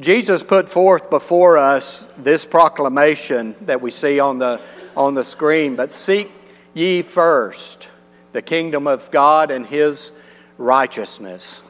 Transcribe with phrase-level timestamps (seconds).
[0.00, 4.60] Jesus put forth before us this proclamation that we see on the,
[4.96, 6.30] on the screen, but seek
[6.74, 7.88] ye first
[8.32, 10.10] the kingdom of God and his
[10.58, 11.62] righteousness.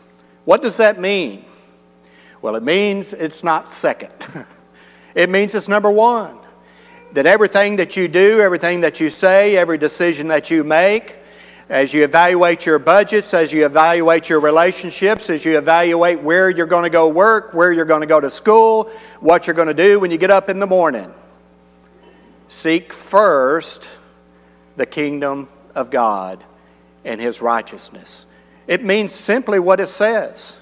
[0.46, 1.45] What does that mean?
[2.40, 4.12] Well, it means it's not second.
[5.14, 6.38] it means it's number one.
[7.12, 11.16] That everything that you do, everything that you say, every decision that you make,
[11.69, 16.67] as you evaluate your budgets, as you evaluate your relationships, as you evaluate where you're
[16.67, 18.91] going to go work, where you're going to go to school,
[19.21, 21.13] what you're going to do when you get up in the morning.
[22.49, 23.89] Seek first
[24.77, 26.45] the kingdom of God
[27.05, 28.27] and his righteousness.
[28.67, 30.61] It means simply what it says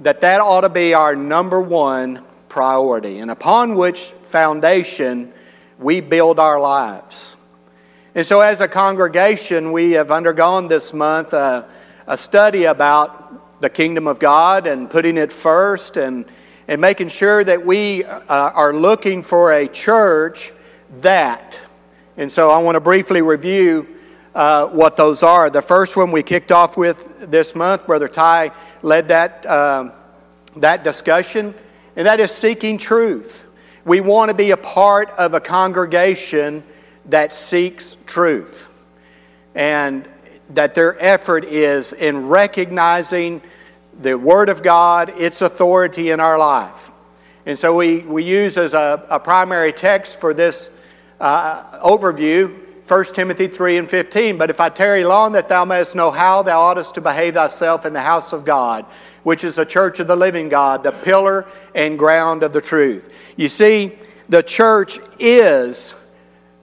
[0.00, 5.32] that that ought to be our number one priority, and upon which foundation
[5.78, 7.35] we build our lives.
[8.16, 11.68] And so, as a congregation, we have undergone this month a,
[12.06, 16.24] a study about the kingdom of God and putting it first and,
[16.66, 20.50] and making sure that we uh, are looking for a church
[21.02, 21.60] that.
[22.16, 23.86] And so, I want to briefly review
[24.34, 25.50] uh, what those are.
[25.50, 29.90] The first one we kicked off with this month, Brother Ty led that, uh,
[30.56, 31.54] that discussion,
[31.96, 33.44] and that is seeking truth.
[33.84, 36.64] We want to be a part of a congregation
[37.06, 38.68] that seeks truth
[39.54, 40.08] and
[40.50, 43.42] that their effort is in recognizing
[44.00, 46.90] the Word of God, its authority in our life.
[47.46, 50.70] And so we, we use as a, a primary text for this
[51.20, 54.38] uh, overview 1 Timothy 3 and 15.
[54.38, 57.84] But if I tarry long, that thou mayest know how thou oughtest to behave thyself
[57.84, 58.84] in the house of God,
[59.24, 63.12] which is the church of the living God, the pillar and ground of the truth.
[63.36, 63.92] You see,
[64.28, 65.94] the church is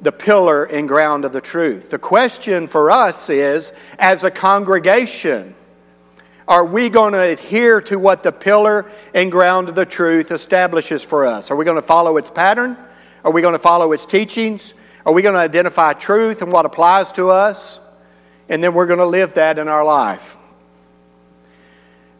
[0.04, 1.90] the pillar and ground of the truth.
[1.90, 5.56] The question for us is as a congregation,
[6.46, 11.04] are we going to adhere to what the pillar and ground of the truth establishes
[11.04, 11.50] for us?
[11.50, 12.78] Are we going to follow its pattern?
[13.24, 14.74] Are we going to follow its teachings?
[15.06, 17.80] Are we going to identify truth and what applies to us?
[18.50, 20.38] And then we're going to live that in our life.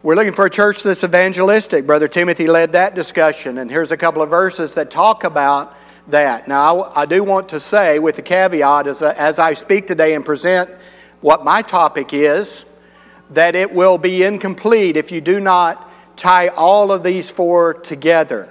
[0.02, 1.86] We're looking for a church that's evangelistic.
[1.86, 5.76] Brother Timothy led that discussion, and here's a couple of verses that talk about
[6.08, 6.48] that.
[6.48, 10.24] Now, I do want to say, with the caveat, as, as I speak today and
[10.24, 10.70] present
[11.20, 12.66] what my topic is,
[13.30, 18.50] that it will be incomplete if you do not tie all of these four together.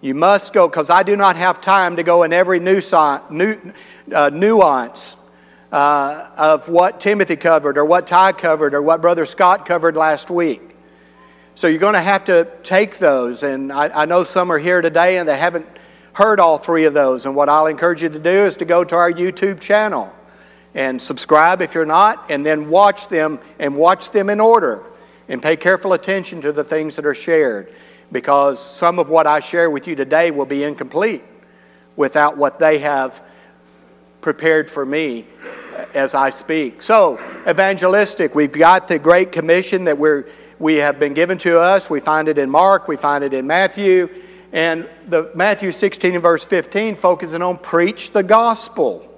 [0.00, 4.30] You must go, because I do not have time to go in every nuance, uh,
[4.32, 5.16] nuance
[5.70, 10.30] uh, of what Timothy covered, or what Ty covered, or what Brother Scott covered last
[10.30, 10.62] week.
[11.54, 13.42] So you're going to have to take those.
[13.42, 15.66] And I know some are here today and they haven't
[16.18, 17.26] heard all three of those.
[17.26, 20.12] And what I'll encourage you to do is to go to our YouTube channel
[20.74, 24.82] and subscribe if you're not, and then watch them and watch them in order
[25.28, 27.72] and pay careful attention to the things that are shared
[28.10, 31.22] because some of what I share with you today will be incomplete
[31.94, 33.22] without what they have
[34.20, 35.24] prepared for me
[35.94, 36.82] as I speak.
[36.82, 40.26] So, evangelistic, we've got the Great Commission that we're,
[40.58, 41.88] we have been given to us.
[41.88, 44.08] We find it in Mark, we find it in Matthew,
[44.52, 49.14] and the Matthew 16 and verse 15 focusing on preach the gospel.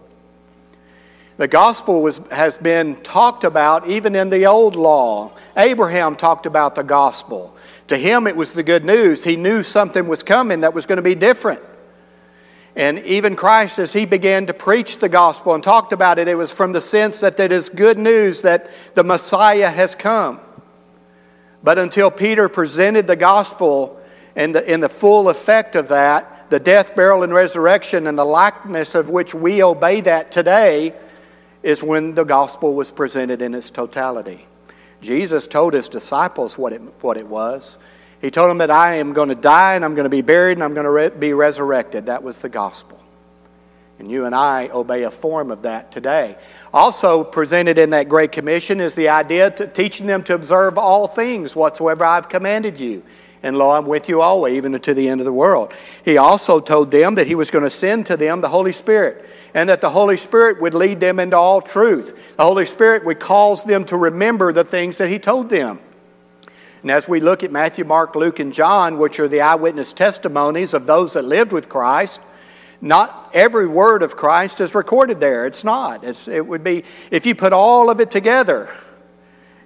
[1.36, 5.32] The gospel was, has been talked about even in the old law.
[5.56, 7.56] Abraham talked about the gospel.
[7.86, 9.24] To him, it was the good news.
[9.24, 11.62] He knew something was coming that was going to be different.
[12.76, 16.34] And even Christ, as he began to preach the gospel and talked about it, it
[16.34, 20.40] was from the sense that it is good news that the Messiah has come.
[21.62, 23.99] But until Peter presented the gospel
[24.36, 28.24] and the, in the full effect of that, the death, burial, and resurrection, and the
[28.24, 30.94] likeness of which we obey that today,
[31.62, 34.46] is when the gospel was presented in its totality.
[35.00, 37.78] Jesus told his disciples what it, what it was.
[38.20, 40.52] He told them that I am going to die and I'm going to be buried
[40.52, 42.06] and I'm going to re- be resurrected.
[42.06, 42.98] That was the gospel.
[43.98, 46.36] And you and I obey a form of that today.
[46.72, 51.06] Also, presented in that Great Commission is the idea to teaching them to observe all
[51.06, 53.02] things whatsoever I've commanded you.
[53.42, 55.74] And lo, I'm with you always, even to the end of the world.
[56.04, 59.24] He also told them that He was going to send to them the Holy Spirit,
[59.54, 62.36] and that the Holy Spirit would lead them into all truth.
[62.36, 65.78] The Holy Spirit would cause them to remember the things that He told them.
[66.82, 70.74] And as we look at Matthew, Mark, Luke, and John, which are the eyewitness testimonies
[70.74, 72.20] of those that lived with Christ,
[72.80, 75.46] not every word of Christ is recorded there.
[75.46, 76.04] It's not.
[76.04, 78.70] It's, it would be, if you put all of it together,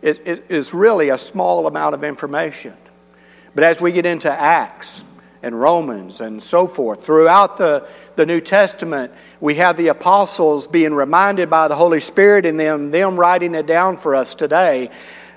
[0.03, 2.75] it, it is really a small amount of information.
[3.55, 5.05] But as we get into Acts
[5.43, 7.87] and Romans and so forth, throughout the,
[8.17, 12.91] the New Testament, we have the apostles being reminded by the Holy Spirit and them,
[12.91, 14.91] them writing it down for us today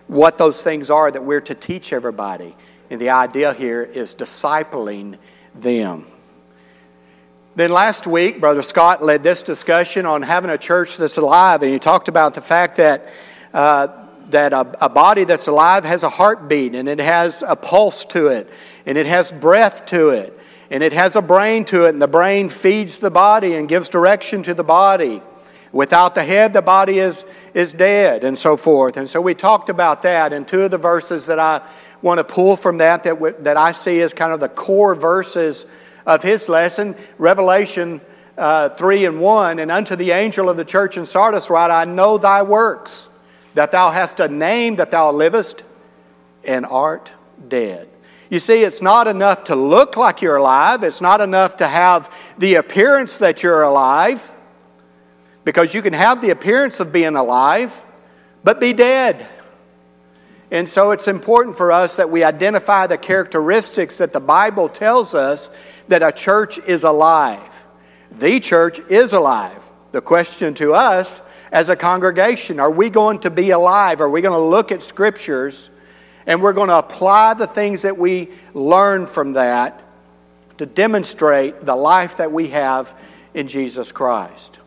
[0.07, 2.55] what those things are that we're to teach everybody.
[2.89, 5.17] And the idea here is discipling
[5.53, 6.05] them.
[7.55, 11.71] Then last week, Brother Scott led this discussion on having a church that's alive, and
[11.71, 13.09] he talked about the fact that,
[13.53, 18.05] uh, that a, a body that's alive has a heartbeat, and it has a pulse
[18.05, 18.49] to it,
[18.85, 20.37] and it has breath to it,
[20.69, 23.89] and it has a brain to it, and the brain feeds the body and gives
[23.89, 25.21] direction to the body.
[25.71, 28.97] Without the head, the body is, is dead, and so forth.
[28.97, 31.61] And so we talked about that, and two of the verses that I
[32.01, 34.95] want to pull from that that, w- that I see as kind of the core
[34.95, 35.65] verses
[36.05, 38.01] of his lesson, Revelation
[38.37, 39.59] uh, 3 and 1.
[39.59, 43.09] And unto the angel of the church in Sardis write, I know thy works,
[43.57, 45.63] that thou hast a name that thou livest
[46.43, 47.11] and art
[47.47, 47.89] dead.
[48.29, 50.83] You see, it's not enough to look like you're alive.
[50.83, 54.31] It's not enough to have the appearance that you're alive,
[55.43, 57.83] because you can have the appearance of being alive,
[58.43, 59.27] but be dead.
[60.51, 65.15] And so it's important for us that we identify the characteristics that the Bible tells
[65.15, 65.49] us
[65.87, 67.65] that a church is alive.
[68.11, 69.67] The church is alive.
[69.93, 74.01] The question to us as a congregation are we going to be alive?
[74.01, 75.69] Are we going to look at scriptures
[76.25, 79.81] and we're going to apply the things that we learn from that
[80.57, 82.93] to demonstrate the life that we have
[83.33, 84.59] in Jesus Christ?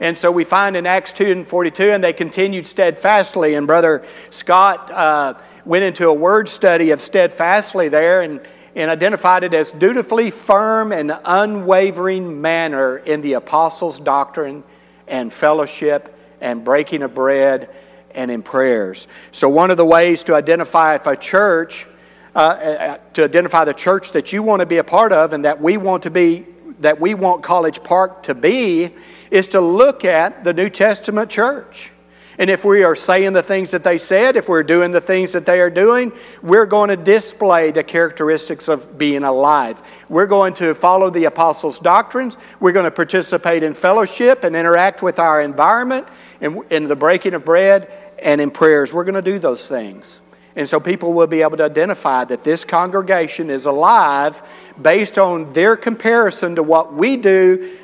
[0.00, 3.54] And so we find in Acts 2 and 42, and they continued steadfastly.
[3.54, 5.34] And Brother Scott uh,
[5.64, 8.40] went into a word study of steadfastly there and,
[8.74, 14.64] and identified it as dutifully firm and unwavering manner in the apostles' doctrine
[15.06, 16.13] and fellowship
[16.44, 17.70] and breaking of bread
[18.14, 19.08] and in prayers.
[19.32, 21.86] So, one of the ways to identify if a church,
[22.36, 25.44] uh, uh to identify the church that you want to be a part of and
[25.46, 26.46] that we want to be,
[26.80, 28.90] that we want College Park to be,
[29.30, 31.90] is to look at the New Testament church.
[32.38, 35.32] And if we are saying the things that they said, if we're doing the things
[35.32, 36.12] that they are doing,
[36.42, 39.80] we're going to display the characteristics of being alive.
[40.08, 42.36] We're going to follow the apostles' doctrines.
[42.58, 46.08] We're going to participate in fellowship and interact with our environment
[46.44, 47.90] in the breaking of bread
[48.22, 48.92] and in prayers.
[48.92, 50.20] We're going to do those things.
[50.56, 54.42] And so people will be able to identify that this congregation is alive
[54.80, 57.76] based on their comparison to what we do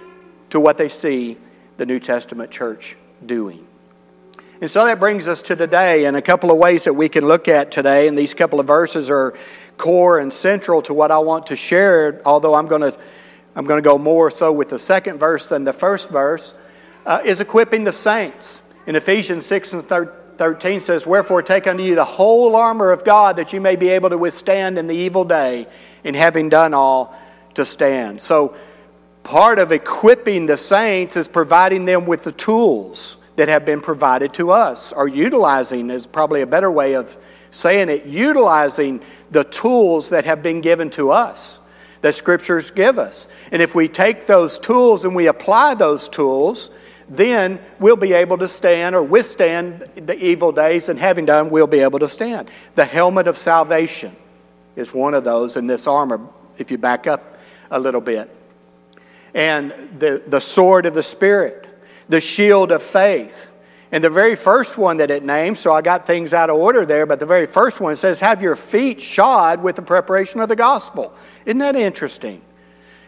[0.50, 1.36] to what they see
[1.78, 3.66] the New Testament church doing.
[4.60, 7.26] And so that brings us to today and a couple of ways that we can
[7.26, 8.06] look at today.
[8.06, 9.34] And these couple of verses are
[9.78, 12.96] core and central to what I want to share, although I'm going to,
[13.56, 16.52] I'm going to go more so with the second verse than the first verse,
[17.06, 18.62] uh, is equipping the saints.
[18.86, 23.36] In Ephesians 6 and 13 says, Wherefore take unto you the whole armor of God
[23.36, 25.66] that you may be able to withstand in the evil day,
[26.04, 27.14] and having done all,
[27.54, 28.20] to stand.
[28.20, 28.54] So
[29.22, 34.32] part of equipping the saints is providing them with the tools that have been provided
[34.34, 37.16] to us, or utilizing is probably a better way of
[37.50, 39.00] saying it, utilizing
[39.30, 41.58] the tools that have been given to us,
[42.00, 43.28] that scriptures give us.
[43.52, 46.70] And if we take those tools and we apply those tools,
[47.10, 51.66] then we'll be able to stand or withstand the evil days, and having done, we'll
[51.66, 52.50] be able to stand.
[52.76, 54.12] The helmet of salvation
[54.76, 56.20] is one of those in this armor,
[56.56, 57.36] if you back up
[57.70, 58.36] a little bit
[59.34, 61.66] and the, the sword of the Spirit,
[62.08, 63.48] the shield of faith.
[63.92, 66.86] And the very first one that it names, so I got things out of order
[66.86, 70.48] there, but the very first one says, Have your feet shod with the preparation of
[70.48, 71.12] the gospel.
[71.44, 72.42] Isn't that interesting?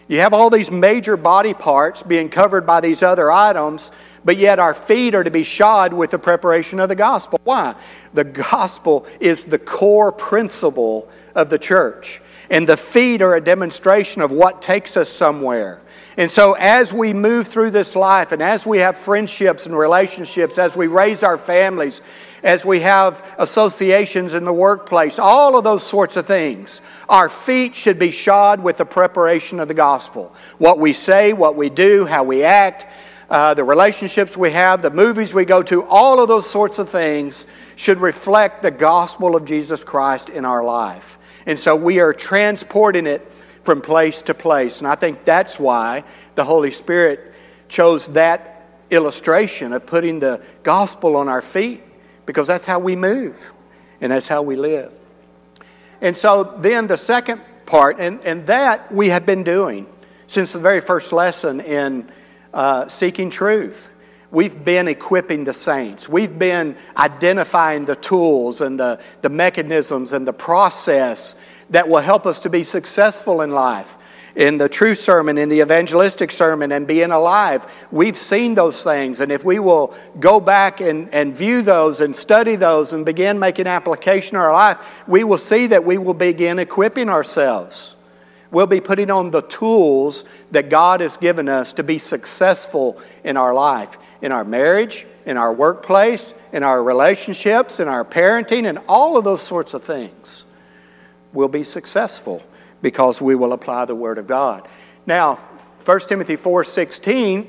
[0.08, 3.90] You have all these major body parts being covered by these other items,
[4.24, 7.40] but yet our feet are to be shod with the preparation of the gospel.
[7.44, 7.74] Why?
[8.14, 12.20] The gospel is the core principle of the church.
[12.50, 15.81] And the feet are a demonstration of what takes us somewhere.
[16.16, 20.58] And so, as we move through this life and as we have friendships and relationships,
[20.58, 22.02] as we raise our families,
[22.42, 27.74] as we have associations in the workplace, all of those sorts of things, our feet
[27.74, 30.34] should be shod with the preparation of the gospel.
[30.58, 32.86] What we say, what we do, how we act,
[33.30, 36.90] uh, the relationships we have, the movies we go to, all of those sorts of
[36.90, 41.18] things should reflect the gospel of Jesus Christ in our life.
[41.46, 43.26] And so we are transporting it
[43.62, 44.78] from place to place.
[44.78, 46.04] And I think that's why
[46.34, 47.32] the Holy Spirit
[47.68, 51.82] chose that illustration of putting the gospel on our feet,
[52.26, 53.52] because that's how we move
[54.00, 54.92] and that's how we live.
[56.00, 59.86] And so then the second part, and, and that we have been doing
[60.26, 62.10] since the very first lesson in
[62.52, 63.88] uh, seeking truth.
[64.30, 66.08] We've been equipping the saints.
[66.08, 71.34] We've been identifying the tools and the, the mechanisms and the process
[71.70, 73.98] that will help us to be successful in life.
[74.34, 77.66] in the true sermon, in the evangelistic sermon, and being alive.
[77.90, 82.16] We've seen those things, and if we will go back and, and view those and
[82.16, 86.14] study those and begin making application in our life, we will see that we will
[86.14, 87.96] begin equipping ourselves.
[88.50, 93.36] We'll be putting on the tools that God has given us to be successful in
[93.36, 98.78] our life, in our marriage, in our workplace, in our relationships, in our parenting, and
[98.88, 100.44] all of those sorts of things.
[101.32, 102.42] We'll be successful
[102.82, 104.68] because we will apply the Word of God.
[105.06, 105.36] Now,
[105.84, 107.46] 1 Timothy 4.16,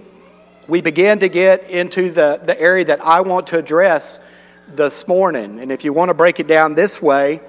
[0.68, 4.20] we begin to get into the, the area that I want to address
[4.68, 5.60] this morning.
[5.60, 7.42] And if you want to break it down this way,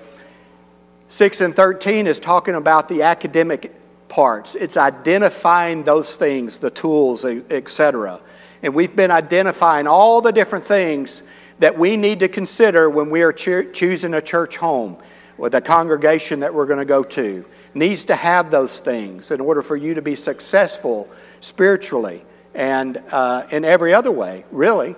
[1.09, 3.75] 6 and 13 is talking about the academic
[4.09, 4.57] parts.
[4.57, 8.21] It's identifying those things, the tools, etc.
[8.63, 11.23] And we've been identifying all the different things
[11.61, 14.97] that we need to consider when we are cho- choosing a church home
[15.37, 19.41] with a congregation that we're going to go to needs to have those things in
[19.41, 21.09] order for you to be successful
[21.41, 22.23] spiritually
[22.55, 24.95] and uh, in every other way, really.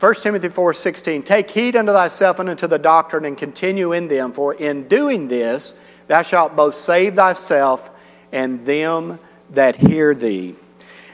[0.00, 4.32] 1 Timothy 4:16 Take heed unto thyself and unto the doctrine and continue in them
[4.32, 5.74] for in doing this
[6.06, 7.90] thou shalt both save thyself
[8.32, 9.18] and them
[9.50, 10.54] that hear thee.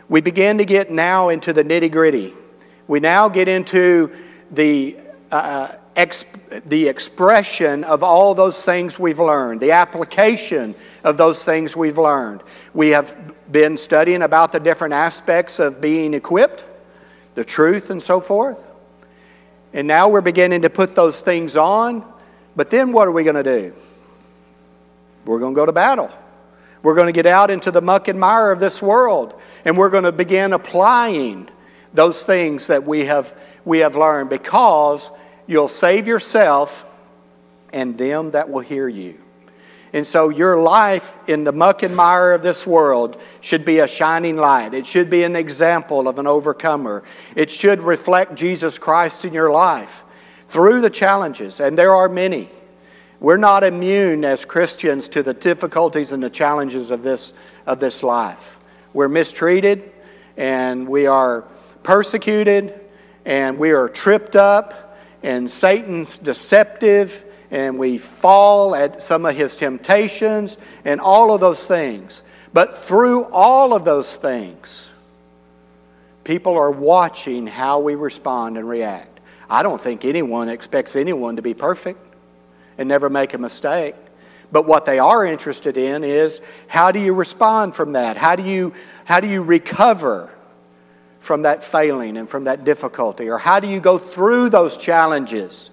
[0.09, 2.33] We begin to get now into the nitty-gritty.
[2.87, 4.17] We now get into
[4.51, 4.97] the
[5.33, 11.97] uh, the expression of all those things we've learned, the application of those things we've
[11.97, 12.43] learned.
[12.75, 16.67] We have been studying about the different aspects of being equipped,
[17.35, 18.63] the truth, and so forth.
[19.73, 22.05] And now we're beginning to put those things on,
[22.55, 23.75] but then what are we going to do?
[25.25, 26.11] We're going to go to battle.
[26.83, 29.35] We're going to get out into the muck and mire of this world,
[29.65, 31.49] and we're going to begin applying
[31.95, 33.35] those things that we have,
[33.65, 35.11] we have learned because
[35.47, 36.85] You'll save yourself
[37.73, 39.21] and them that will hear you.
[39.93, 43.89] And so, your life in the muck and mire of this world should be a
[43.89, 44.75] shining light.
[44.75, 47.03] It should be an example of an overcomer.
[47.35, 50.05] It should reflect Jesus Christ in your life
[50.49, 52.51] through the challenges, and there are many.
[53.21, 57.33] We're not immune as Christians to the difficulties and the challenges of this,
[57.65, 58.59] of this life.
[58.93, 59.91] We're mistreated,
[60.37, 61.43] and we are
[61.83, 62.79] persecuted,
[63.25, 64.86] and we are tripped up
[65.23, 71.67] and Satan's deceptive, and we fall at some of his temptations, and all of those
[71.67, 72.23] things.
[72.53, 74.93] But through all of those things,
[76.25, 79.21] people are watching how we respond and react.
[79.49, 82.01] I don't think anyone expects anyone to be perfect
[82.79, 83.95] and never make a mistake.
[84.51, 88.17] But what they are interested in is how do you respond from that?
[88.17, 90.33] How do you, how do you recover
[91.27, 93.29] from that failing and from that difficulty?
[93.29, 95.71] Or how do you go through those challenges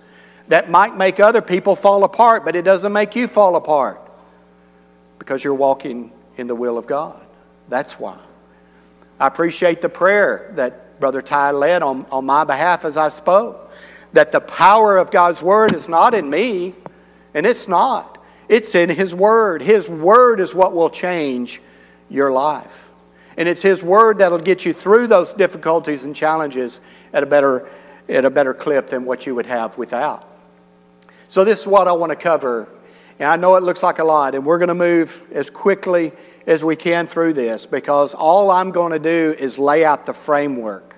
[0.49, 4.01] that might make other people fall apart, but it doesn't make you fall apart?
[5.19, 7.25] Because you're walking in the will of God.
[7.69, 8.19] That's why.
[9.19, 13.71] I appreciate the prayer that Brother Ty led on, on my behalf as I spoke.
[14.13, 16.75] That the power of God's Word is not in me,
[17.33, 18.23] and it's not.
[18.49, 19.61] It's in His Word.
[19.61, 21.61] His Word is what will change
[22.09, 22.91] your life.
[23.37, 26.81] And it's His Word that'll get you through those difficulties and challenges
[27.13, 27.67] at a better,
[28.07, 30.27] at a better clip than what you would have without.
[31.27, 32.67] So, this is what I want to cover.
[33.19, 36.11] And I know it looks like a lot, and we're going to move as quickly
[36.45, 40.13] as we can through this because all I'm going to do is lay out the
[40.13, 40.97] framework.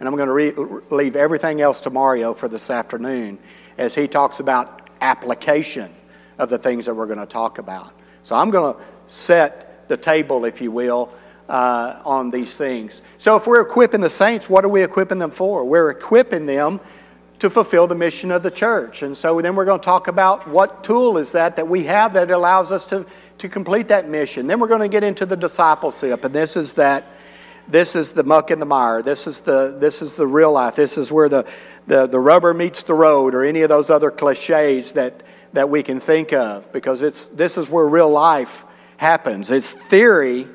[0.00, 3.38] And I'm going to re- leave everything else to Mario for this afternoon
[3.78, 5.90] as he talks about application
[6.38, 7.92] of the things that we're going to talk about.
[8.22, 11.12] So I'm going to set the table, if you will,
[11.48, 13.02] uh, on these things.
[13.18, 15.64] So, if we're equipping the saints, what are we equipping them for?
[15.64, 16.80] We're equipping them
[17.40, 19.02] to fulfill the mission of the church.
[19.02, 22.14] And so, then we're going to talk about what tool is that that we have
[22.14, 23.04] that allows us to,
[23.38, 24.46] to complete that mission.
[24.46, 27.04] Then we're going to get into the discipleship, and this is that.
[27.66, 29.00] This is the muck and the mire.
[29.00, 30.76] This is the, this is the real life.
[30.76, 31.50] This is where the,
[31.86, 35.22] the, the rubber meets the road, or any of those other cliches that,
[35.54, 38.66] that we can think of, because it's, this is where real life
[38.98, 39.50] happens.
[39.50, 40.46] It's theory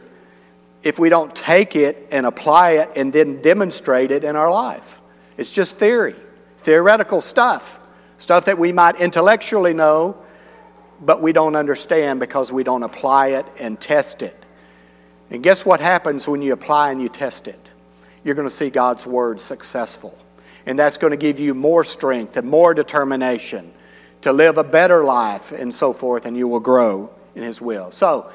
[0.84, 5.02] if we don't take it and apply it and then demonstrate it in our life.
[5.38, 6.16] It's just theory,
[6.58, 7.80] theoretical stuff,
[8.18, 10.18] stuff that we might intellectually know,
[11.02, 14.36] but we don't understand because we don't apply it and test it.
[15.30, 17.60] And guess what happens when you apply and you test it?
[18.24, 20.18] You're going to see God's Word successful.
[20.66, 23.74] And that's going to give you more strength and more determination
[24.22, 27.92] to live a better life and so forth, and you will grow in His will.
[27.92, 28.30] So,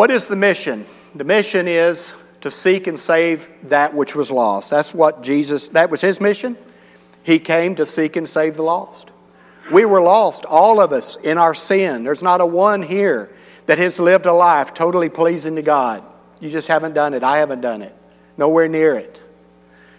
[0.00, 0.86] what is the mission?
[1.14, 4.70] The mission is to seek and save that which was lost.
[4.70, 6.56] That's what Jesus, that was his mission.
[7.22, 9.12] He came to seek and save the lost.
[9.70, 12.02] We were lost, all of us, in our sin.
[12.02, 13.30] There's not a one here
[13.66, 16.02] that has lived a life totally pleasing to God.
[16.40, 17.22] You just haven't done it.
[17.22, 17.94] I haven't done it.
[18.38, 19.20] Nowhere near it.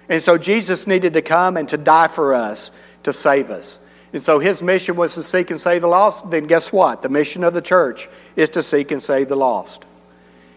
[0.10, 2.72] And so Jesus needed to come and to die for us
[3.04, 3.78] to save us.
[4.14, 6.32] And so his mission was to seek and save the lost.
[6.32, 7.04] Then guess what?
[7.04, 9.86] The mission of the church is to seek and save the lost.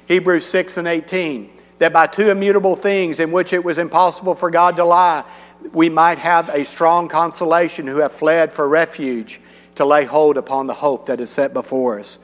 [0.07, 4.51] Hebrews 6 and 18 that by two immutable things in which it was impossible for
[4.51, 5.25] God to lie,
[5.73, 9.41] we might have a strong consolation who have fled for refuge
[9.75, 12.19] to lay hold upon the hope that is set before us.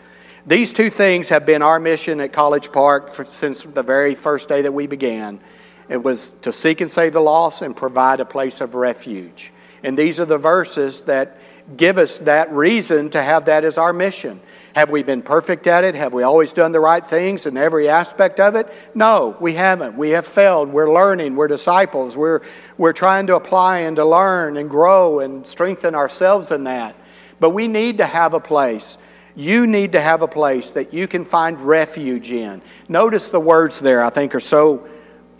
[0.47, 4.49] These two things have been our mission at College Park for, since the very first
[4.49, 5.41] day that we began.
[5.89, 9.53] It was to seek and save the lost and provide a place of refuge.
[9.83, 11.39] And these are the verses that
[11.77, 14.41] give us that reason to have that as our mission.
[14.75, 15.95] Have we been perfect at it?
[15.95, 18.73] Have we always done the right things in every aspect of it?
[18.95, 19.97] No, we haven't.
[19.97, 20.69] We have failed.
[20.69, 21.35] We're learning.
[21.35, 22.17] We're disciples.
[22.17, 22.43] We're,
[22.79, 26.95] we're trying to apply and to learn and grow and strengthen ourselves in that.
[27.41, 28.97] But we need to have a place.
[29.35, 32.63] You need to have a place that you can find refuge in.
[32.89, 34.87] Notice the words there, I think, are so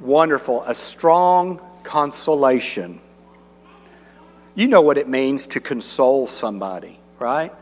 [0.01, 3.01] wonderful a strong consolation.
[4.55, 7.53] You know what it means to console somebody, right?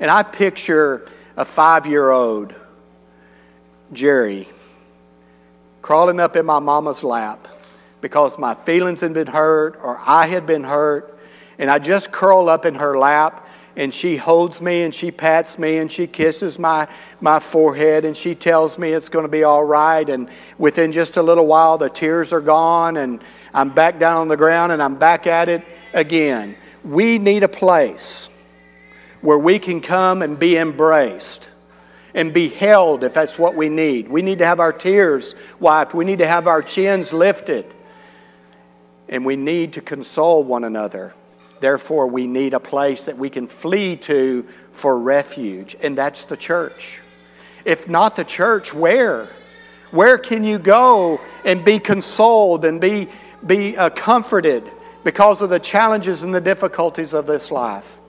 [0.00, 2.54] And I picture a five year old,
[3.92, 4.48] Jerry,
[5.82, 7.46] crawling up in my mama's lap
[8.00, 11.18] because my feelings had been hurt or I had been hurt.
[11.58, 15.58] And I just curl up in her lap and she holds me and she pats
[15.58, 16.88] me and she kisses my,
[17.20, 20.08] my forehead and she tells me it's going to be all right.
[20.08, 24.28] And within just a little while, the tears are gone and I'm back down on
[24.28, 26.56] the ground and I'm back at it again.
[26.82, 28.29] We need a place
[29.22, 31.50] where we can come and be embraced
[32.14, 34.08] and be held if that's what we need.
[34.08, 37.66] We need to have our tears wiped, we need to have our chins lifted,
[39.08, 41.14] and we need to console one another.
[41.60, 46.36] Therefore, we need a place that we can flee to for refuge, and that's the
[46.36, 47.00] church.
[47.66, 49.28] If not the church, where?
[49.90, 53.08] Where can you go and be consoled and be,
[53.44, 54.64] be uh, comforted
[55.04, 57.99] because of the challenges and the difficulties of this life?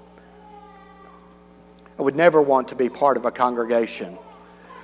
[2.01, 4.17] I would never want to be part of a congregation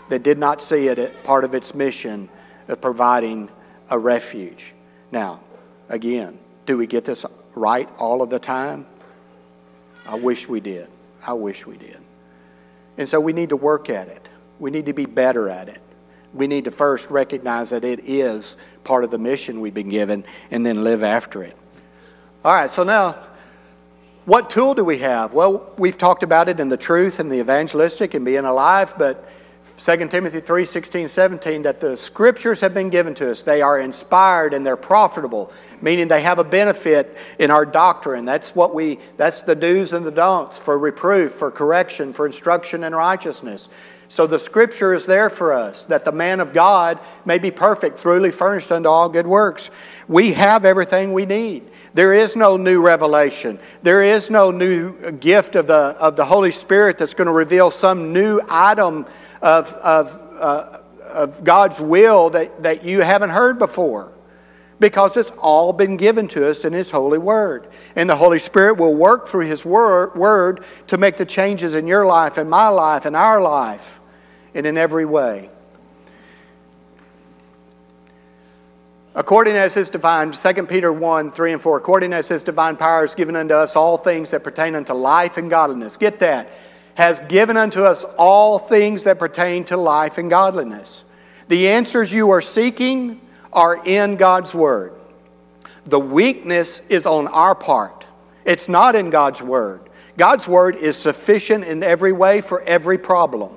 [0.09, 2.29] that did not see it as part of its mission
[2.67, 3.49] of providing
[3.89, 4.75] a refuge.
[5.11, 5.39] Now,
[5.89, 8.85] again, do we get this right all of the time?
[10.05, 10.89] I wish we did.
[11.25, 11.97] I wish we did.
[12.99, 14.29] And so we need to work at it.
[14.59, 15.81] We need to be better at it.
[16.35, 20.23] We need to first recognize that it is part of the mission we've been given
[20.51, 21.57] and then live after it.
[22.45, 23.15] All right, so now
[24.27, 25.31] what tool do we have?
[25.31, 29.25] Well, we've talked about it in the truth and the evangelistic and being alive, but
[29.77, 33.43] 2 Timothy 3 16, 17, that the scriptures have been given to us.
[33.43, 38.25] They are inspired and they're profitable, meaning they have a benefit in our doctrine.
[38.25, 42.83] That's what we, that's the do's and the don'ts for reproof, for correction, for instruction
[42.83, 43.69] in righteousness.
[44.09, 48.01] So the scripture is there for us that the man of God may be perfect,
[48.01, 49.69] truly furnished unto all good works.
[50.09, 51.65] We have everything we need.
[51.97, 53.57] There is no new revelation.
[53.81, 57.71] There is no new gift of the, of the Holy Spirit that's going to reveal
[57.71, 59.07] some new item
[59.41, 60.81] of, of, uh,
[61.11, 64.11] of God's will that, that you haven't heard before
[64.79, 67.67] because it's all been given to us in His holy word.
[67.95, 71.87] And the Holy Spirit will work through His word, word to make the changes in
[71.87, 73.99] your life, and my life, and our life,
[74.53, 75.49] and in every way.
[79.17, 83.03] According as his divine, 2 Peter 1, 3 and 4, according as his divine power
[83.03, 85.97] is given unto us all things that pertain unto life and godliness.
[85.97, 86.51] Get that.
[86.93, 91.03] Has given unto us all things that pertain to life and godliness.
[91.47, 93.19] The answers you are seeking
[93.51, 94.93] are in God's Word.
[95.85, 98.05] The weakness is on our part,
[98.45, 99.81] it's not in God's Word.
[100.15, 103.51] God's Word is sufficient in every way for every problem.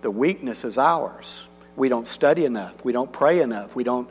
[0.00, 1.46] The weakness is ours.
[1.76, 2.82] We don't study enough.
[2.86, 3.76] We don't pray enough.
[3.76, 4.08] We don't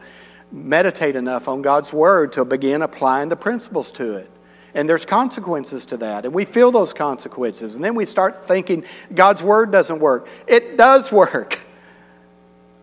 [0.55, 4.29] meditate enough on God's Word to begin applying the principles to it.
[4.73, 6.25] And there's consequences to that.
[6.25, 7.75] And we feel those consequences.
[7.75, 10.27] And then we start thinking God's Word doesn't work.
[10.47, 11.59] It does work.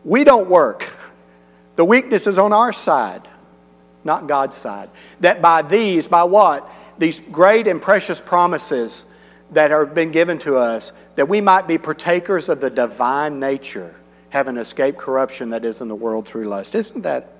[0.04, 0.88] We don't work.
[1.76, 3.26] The weakness is on our side,
[4.04, 4.90] not God's side.
[5.20, 6.68] That by these, by what?
[6.98, 9.06] These great and precious promises
[9.52, 13.96] that have been given to us, that we might be partakers of the divine nature,
[14.30, 16.74] having escaped corruption that is in the world through lust.
[16.74, 17.31] Isn't that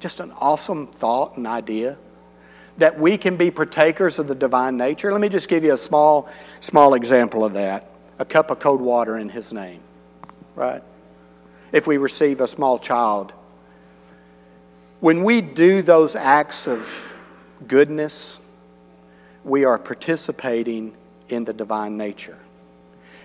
[0.00, 1.96] just an awesome thought and idea
[2.78, 5.10] that we can be partakers of the divine nature.
[5.10, 6.28] Let me just give you a small,
[6.60, 7.90] small example of that.
[8.18, 9.80] A cup of cold water in His name,
[10.54, 10.82] right?
[11.72, 13.32] If we receive a small child,
[15.00, 17.12] when we do those acts of
[17.66, 18.38] goodness,
[19.44, 20.94] we are participating
[21.28, 22.38] in the divine nature.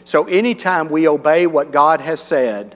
[0.04, 2.76] So, anytime we obey what God has said,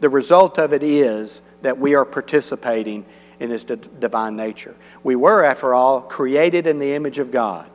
[0.00, 3.04] the result of it is that we are participating
[3.40, 4.76] in His d- divine nature.
[5.02, 7.68] We were, after all, created in the image of God.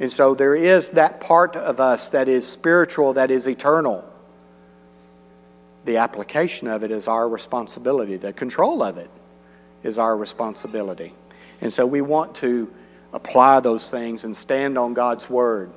[0.00, 4.04] And so there is that part of us that is spiritual, that is eternal.
[5.84, 9.10] The application of it is our responsibility, the control of it
[9.82, 11.12] is our responsibility.
[11.60, 12.72] And so we want to
[13.12, 15.70] apply those things and stand on God's word.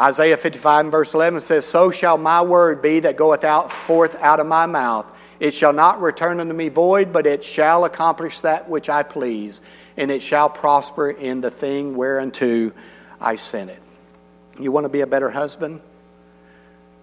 [0.00, 4.14] Isaiah 55 and verse 11 says, So shall my word be that goeth out forth
[4.16, 5.12] out of my mouth.
[5.40, 9.60] It shall not return unto me void, but it shall accomplish that which I please,
[9.96, 12.72] and it shall prosper in the thing whereunto
[13.20, 13.82] I sent it.
[14.58, 15.80] You want to be a better husband?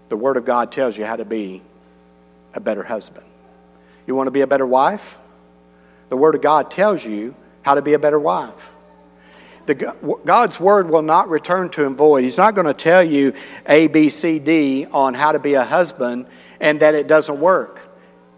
[0.10, 1.62] The Word of God tells you how to be
[2.54, 3.26] a better husband.
[4.06, 5.18] You want to be a better wife?
[6.10, 8.72] The Word of God tells you how to be a better wife.
[9.66, 9.96] The,
[10.26, 12.24] God's Word will not return to Him void.
[12.24, 13.34] He's not going to tell you
[13.66, 16.28] A, B, C, D on how to be a husband
[16.60, 17.82] and that it doesn't work.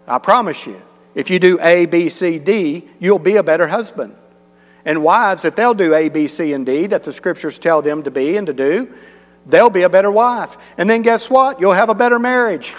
[0.08, 0.80] I promise you.
[1.14, 4.14] If you do A, B, C, D, you'll be a better husband.
[4.84, 8.02] And wives, if they'll do A, B, C, and D that the scriptures tell them
[8.04, 8.92] to be and to do,
[9.46, 10.56] they'll be a better wife.
[10.78, 11.60] And then guess what?
[11.60, 12.74] You'll have a better marriage.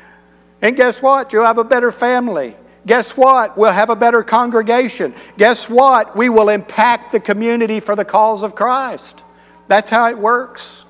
[0.62, 1.32] and guess what?
[1.32, 2.56] You'll have a better family.
[2.86, 3.56] Guess what?
[3.56, 5.14] We'll have a better congregation.
[5.38, 6.16] Guess what?
[6.16, 9.22] We will impact the community for the cause of Christ.
[9.68, 10.84] That's how it works.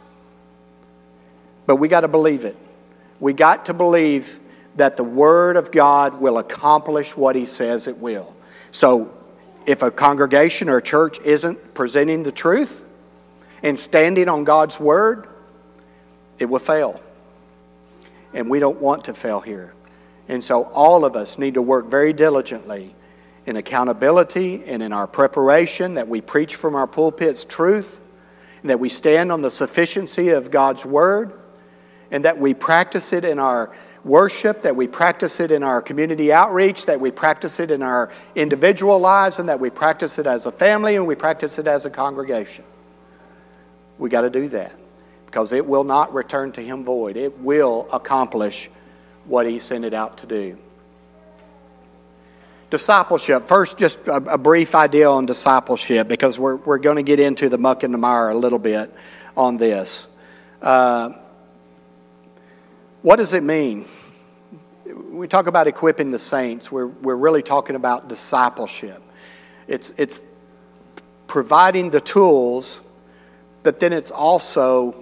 [1.67, 2.57] But we got to believe it.
[3.21, 4.41] We got to believe
[4.77, 8.35] that the Word of God will accomplish what He says it will.
[8.71, 9.13] So,
[9.67, 12.85] if a congregation or a church isn't presenting the truth
[13.63, 15.29] and standing on God's Word,
[16.39, 17.01] it will fail.
[18.35, 19.73] And we don't want to fail here.
[20.29, 22.95] And so, all of us need to work very diligently
[23.47, 28.01] in accountability and in our preparation that we preach from our pulpits truth,
[28.63, 31.33] and that we stand on the sufficiency of God's Word,
[32.11, 36.33] and that we practice it in our worship, that we practice it in our community
[36.33, 40.47] outreach, that we practice it in our individual lives, and that we practice it as
[40.47, 42.65] a family and we practice it as a congregation.
[43.99, 44.75] We got to do that
[45.27, 47.17] because it will not return to Him void.
[47.17, 48.71] It will accomplish
[49.25, 50.59] what He sent it out to do.
[52.71, 53.47] Discipleship.
[53.47, 57.49] First, just a, a brief idea on discipleship because we're, we're going to get into
[57.49, 58.93] the muck and the mire a little bit
[59.37, 60.09] on this.
[60.61, 61.13] Uh,
[63.05, 63.85] what does it mean?
[65.11, 66.73] We talk about equipping the saints.
[66.73, 69.03] We're, we're really talking about discipleship.
[69.69, 70.23] It's, it's
[71.27, 72.81] providing the tools,
[73.63, 74.95] but then it's also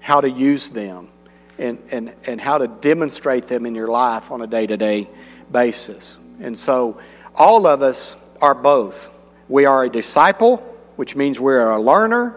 [0.00, 1.10] how to use them
[1.58, 5.08] and, and, and how to demonstrate them in your life on a day to day
[5.48, 6.18] basis.
[6.40, 7.00] And so,
[7.36, 9.16] all of us are both.
[9.48, 10.56] We are a disciple,
[10.96, 12.34] which means we're a learner,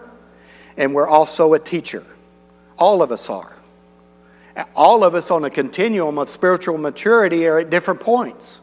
[0.76, 2.04] and we're also a teacher.
[2.78, 3.53] All of us are
[4.74, 8.60] all of us on a continuum of spiritual maturity are at different points.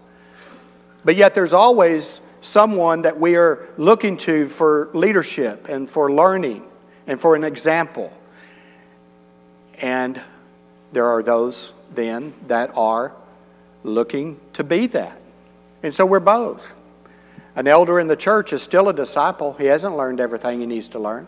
[1.04, 6.66] But yet there's always someone that we are looking to for leadership and for learning
[7.08, 8.12] and for an example.
[9.82, 10.22] And
[10.92, 13.14] there are those then that are
[13.84, 15.20] looking to be that.
[15.84, 16.76] And so we're both.
[17.56, 19.54] An elder in the church is still a disciple.
[19.54, 21.28] He hasn't learned everything he needs to learn.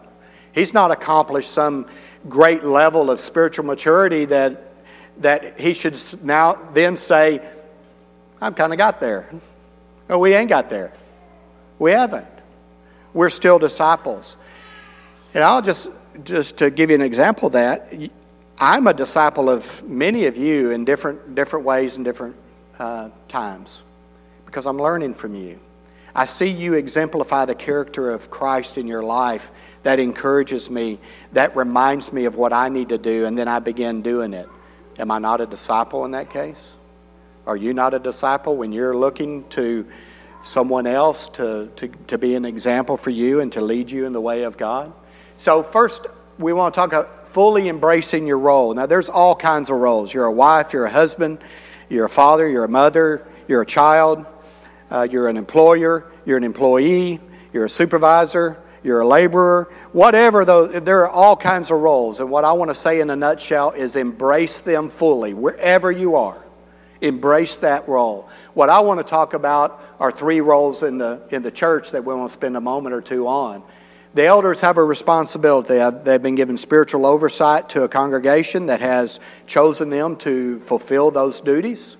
[0.54, 1.88] He's not accomplished some
[2.30, 4.62] great level of spiritual maturity that,
[5.18, 7.42] that he should now then say,
[8.39, 9.30] I've kind of got there.
[10.10, 10.94] No, we ain't got there.
[11.80, 12.28] We haven't.
[13.13, 14.38] We're still disciples.
[15.34, 15.89] And I'll just,
[16.24, 17.94] just to give you an example of that,
[18.60, 22.36] I'm a disciple of many of you in different, different ways and different
[22.78, 23.84] uh, times
[24.46, 25.60] because I'm learning from you.
[26.16, 29.52] I see you exemplify the character of Christ in your life
[29.84, 31.00] that encourages me,
[31.34, 34.50] that reminds me of what I need to do, and then I begin doing it.
[34.98, 36.76] Am I not a disciple in that case?
[37.46, 39.86] Are you not a disciple when you're looking to
[40.41, 44.13] someone else to, to, to be an example for you and to lead you in
[44.13, 44.93] the way of God?
[45.36, 46.08] So, first,
[46.39, 48.74] we want to talk about fully embracing your role.
[48.74, 50.13] Now, there's all kinds of roles.
[50.13, 51.39] You're a wife, you're a husband,
[51.89, 54.26] you're a father, you're a mother, you're a child,
[54.89, 57.19] uh, you're an employer, you're an employee,
[57.52, 62.19] you're a supervisor, you're a laborer, whatever, though, there are all kinds of roles.
[62.19, 66.17] And what I want to say in a nutshell is embrace them fully, wherever you
[66.17, 66.43] are.
[67.00, 68.30] Embrace that role.
[68.54, 72.04] What I want to talk about are three roles in the, in the church that
[72.04, 73.63] we want to spend a moment or two on.
[74.13, 75.80] The elders have a responsibility.
[76.04, 81.41] They've been given spiritual oversight to a congregation that has chosen them to fulfill those
[81.41, 81.98] duties.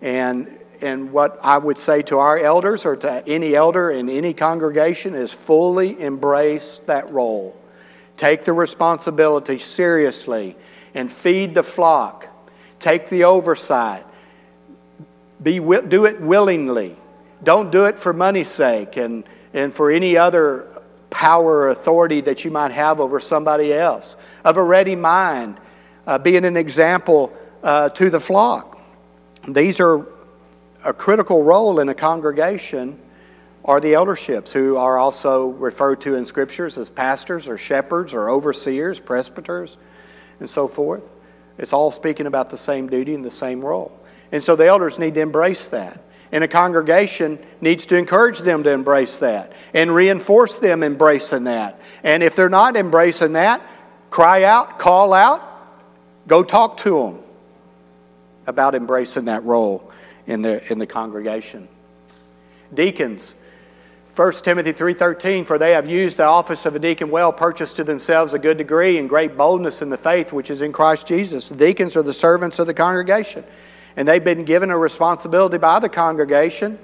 [0.00, 4.34] And and what I would say to our elders or to any elder in any
[4.34, 7.58] congregation is fully embrace that role.
[8.16, 10.56] Take the responsibility seriously
[10.94, 12.28] and feed the flock.
[12.78, 14.04] Take the oversight.
[15.42, 16.96] Be, do it willingly.
[17.42, 20.68] Don't do it for money's sake and, and for any other
[21.10, 24.16] power or authority that you might have over somebody else.
[24.44, 25.58] Of a ready mind,
[26.06, 28.78] uh, being an example uh, to the flock.
[29.48, 30.06] These are
[30.84, 32.98] a critical role in a congregation
[33.64, 38.28] are the elderships, who are also referred to in scriptures as pastors or shepherds or
[38.28, 39.78] overseers, presbyters,
[40.38, 41.02] and so forth.
[41.56, 43.98] It's all speaking about the same duty and the same role.
[44.32, 46.00] And so the elders need to embrace that.
[46.30, 51.80] And a congregation needs to encourage them to embrace that and reinforce them embracing that.
[52.02, 53.62] And if they're not embracing that,
[54.10, 55.42] cry out, call out,
[56.26, 57.22] go talk to them
[58.46, 59.92] about embracing that role
[60.26, 61.68] in the, in the congregation.
[62.72, 63.34] Deacons,
[64.16, 67.84] 1 Timothy 3:13 for they have used the office of a deacon well purchased to
[67.84, 71.48] themselves a good degree and great boldness in the faith which is in Christ Jesus.
[71.48, 73.42] The deacons are the servants of the congregation
[73.96, 76.78] and they've been given a responsibility by the congregation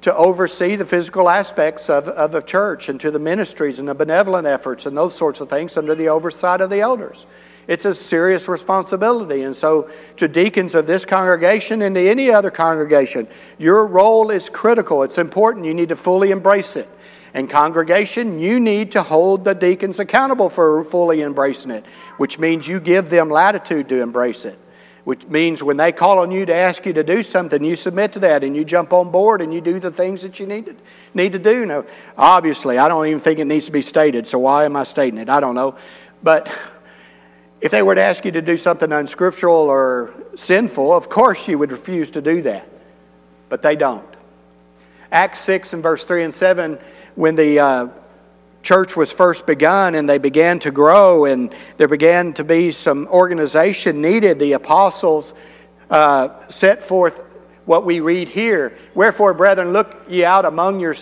[0.00, 3.94] to oversee the physical aspects of, of the church and to the ministries and the
[3.94, 7.26] benevolent efforts and those sorts of things under the oversight of the elders.
[7.68, 9.42] It's a serious responsibility.
[9.42, 13.28] And so, to deacons of this congregation and to any other congregation,
[13.58, 15.02] your role is critical.
[15.02, 15.66] It's important.
[15.66, 16.88] You need to fully embrace it.
[17.34, 21.84] And, congregation, you need to hold the deacons accountable for fully embracing it,
[22.16, 24.58] which means you give them latitude to embrace it.
[25.04, 28.12] Which means when they call on you to ask you to do something, you submit
[28.14, 30.66] to that and you jump on board and you do the things that you need
[30.66, 30.76] to,
[31.12, 31.66] need to do.
[31.66, 31.84] Now,
[32.16, 35.18] obviously, I don't even think it needs to be stated, so why am I stating
[35.18, 35.28] it?
[35.28, 35.76] I don't know.
[36.22, 36.50] But
[37.60, 41.58] if they were to ask you to do something unscriptural or sinful, of course you
[41.58, 42.68] would refuse to do that.
[43.48, 44.06] But they don't.
[45.10, 46.78] Acts 6 and verse 3 and 7,
[47.14, 47.88] when the uh,
[48.62, 53.08] church was first begun and they began to grow and there began to be some
[53.08, 55.34] organization needed, the apostles
[55.90, 57.24] uh, set forth
[57.64, 58.76] what we read here.
[58.94, 60.94] Wherefore, brethren, look ye out among your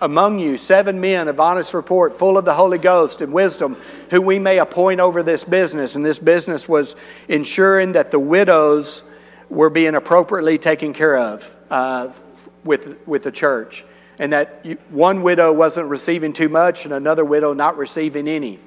[0.00, 3.76] among you seven men of honest report, full of the Holy Ghost and wisdom,
[4.10, 5.94] who we may appoint over this business.
[5.94, 6.96] And this business was
[7.28, 9.02] ensuring that the widows
[9.48, 12.12] were being appropriately taken care of uh,
[12.64, 13.84] with, with the church.
[14.18, 18.58] And that one widow wasn't receiving too much and another widow not receiving any.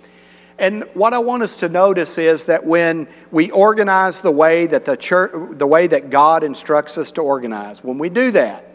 [0.58, 4.86] And what I want us to notice is that when we organize the way that
[4.86, 8.70] the church, the way that God instructs us to organize, when we do that,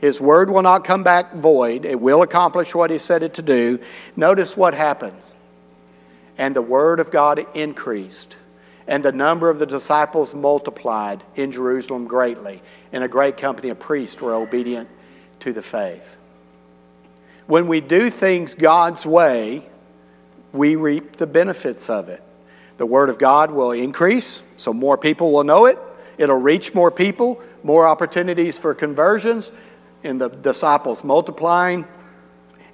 [0.00, 3.42] his word will not come back void, it will accomplish what He said it to
[3.42, 3.78] do.
[4.16, 5.34] Notice what happens.
[6.38, 8.38] And the word of God increased,
[8.88, 13.78] and the number of the disciples multiplied in Jerusalem greatly, and a great company of
[13.78, 14.88] priests were obedient
[15.40, 16.16] to the faith.
[17.46, 19.68] When we do things God's way,
[20.50, 22.22] we reap the benefits of it.
[22.78, 25.78] The Word of God will increase, so more people will know it.
[26.16, 29.52] It'll reach more people, more opportunities for conversions,
[30.02, 31.86] in the disciples multiplying,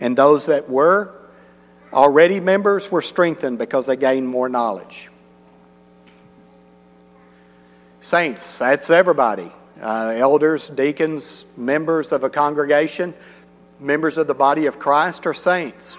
[0.01, 1.15] and those that were
[1.93, 5.11] already members were strengthened because they gained more knowledge.
[8.01, 13.15] Saints, that's everybody uh, elders, deacons, members of a congregation,
[13.79, 15.99] members of the body of Christ, are saints.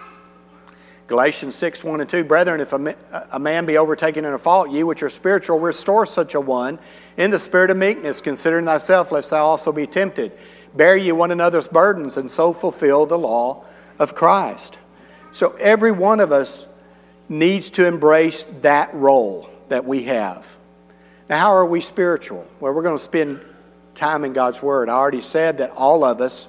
[1.08, 4.84] Galatians 6 1 and 2 Brethren, if a man be overtaken in a fault, ye
[4.84, 6.80] which are spiritual, restore such a one
[7.16, 10.34] in the spirit of meekness, considering thyself, lest thou also be tempted.
[10.78, 13.66] Bear ye one another's burdens, and so fulfill the law
[14.00, 14.80] of Christ.
[15.32, 16.68] So every one of us
[17.30, 20.56] needs to embrace that role that we have.
[21.30, 22.48] Now, how are we spiritual?
[22.60, 23.42] Well, we're going to spend
[23.96, 24.88] time in God's Word.
[24.88, 26.48] I already said that all of us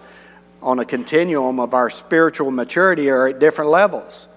[0.63, 4.29] on a continuum of our spiritual maturity are at different levels.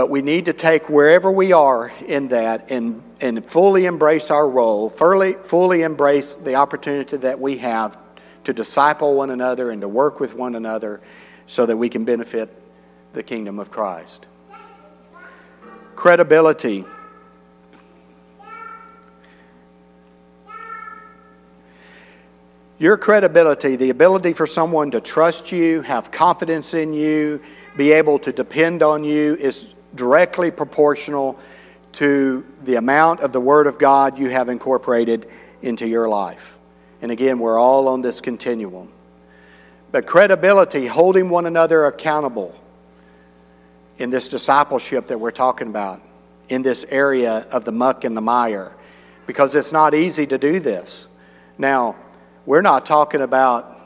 [0.00, 4.48] But we need to take wherever we are in that and, and fully embrace our
[4.48, 7.98] role, fully, fully embrace the opportunity that we have
[8.44, 11.02] to disciple one another and to work with one another
[11.44, 12.48] so that we can benefit
[13.12, 14.24] the kingdom of Christ.
[15.96, 16.86] Credibility.
[22.78, 27.42] Your credibility, the ability for someone to trust you, have confidence in you,
[27.76, 31.38] be able to depend on you, is directly proportional
[31.92, 35.28] to the amount of the Word of God you have incorporated
[35.62, 36.56] into your life.
[37.02, 38.92] And again, we're all on this continuum.
[39.92, 42.54] But credibility, holding one another accountable
[43.98, 46.00] in this discipleship that we're talking about,
[46.48, 48.72] in this area of the muck and the mire,
[49.26, 51.08] because it's not easy to do this.
[51.58, 51.96] Now,
[52.46, 53.79] we're not talking about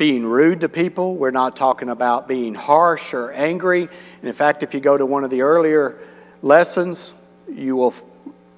[0.00, 1.14] being rude to people.
[1.14, 3.82] We're not talking about being harsh or angry.
[3.82, 5.98] And in fact, if you go to one of the earlier
[6.40, 7.12] lessons,
[7.52, 7.92] you will,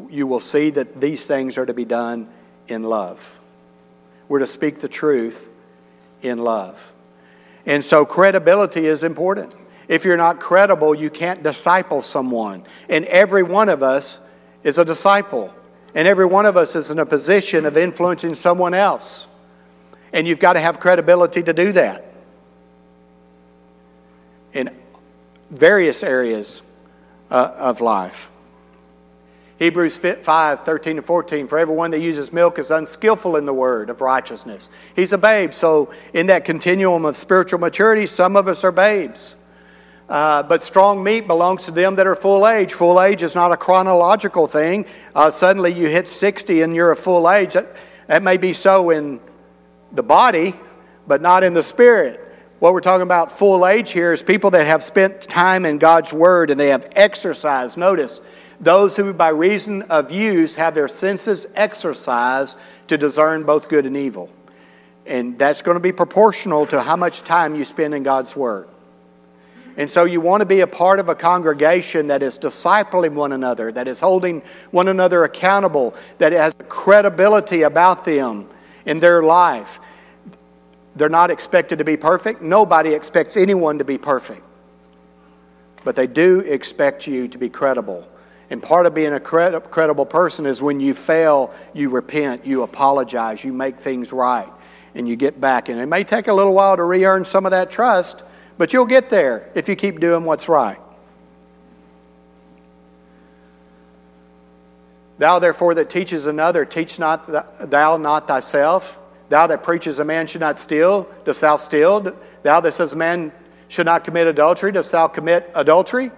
[0.08, 2.28] you will see that these things are to be done
[2.68, 3.40] in love.
[4.28, 5.48] We're to speak the truth
[6.22, 6.94] in love.
[7.66, 9.52] And so credibility is important.
[9.88, 12.62] If you're not credible, you can't disciple someone.
[12.88, 14.20] And every one of us
[14.62, 15.52] is a disciple.
[15.92, 19.26] And every one of us is in a position of influencing someone else.
[20.12, 22.04] And you've got to have credibility to do that
[24.52, 24.70] in
[25.50, 26.62] various areas
[27.30, 28.30] uh, of life.
[29.58, 31.46] Hebrews 5 13 and 14.
[31.46, 34.70] For everyone that uses milk is unskillful in the word of righteousness.
[34.96, 35.54] He's a babe.
[35.54, 39.36] So, in that continuum of spiritual maturity, some of us are babes.
[40.08, 42.74] Uh, but strong meat belongs to them that are full age.
[42.74, 44.84] Full age is not a chronological thing.
[45.14, 47.54] Uh, suddenly you hit 60 and you're a full age.
[47.54, 47.68] That,
[48.08, 49.20] that may be so in
[49.92, 50.54] the body,
[51.06, 52.20] but not in the spirit.
[52.58, 56.12] What we're talking about full age here is people that have spent time in God's
[56.12, 57.76] Word and they have exercised.
[57.76, 58.20] Notice,
[58.60, 63.96] those who by reason of use have their senses exercised to discern both good and
[63.96, 64.30] evil.
[65.04, 68.68] And that's going to be proportional to how much time you spend in God's Word.
[69.76, 73.32] And so you want to be a part of a congregation that is discipling one
[73.32, 78.48] another, that is holding one another accountable, that has credibility about them
[78.86, 79.80] in their life.
[80.94, 82.42] They're not expected to be perfect.
[82.42, 84.42] Nobody expects anyone to be perfect.
[85.84, 88.08] But they do expect you to be credible.
[88.50, 93.42] And part of being a credible person is when you fail, you repent, you apologize,
[93.42, 94.48] you make things right,
[94.94, 95.70] and you get back.
[95.70, 98.22] And it may take a little while to re earn some of that trust,
[98.58, 100.78] but you'll get there if you keep doing what's right.
[105.22, 108.98] Thou therefore that teaches another, teach not thou not thyself.
[109.28, 112.12] Thou that preaches a man should not steal, dost thou steal?
[112.42, 113.30] Thou that says a man
[113.68, 116.10] should not commit adultery, dost thou commit adultery?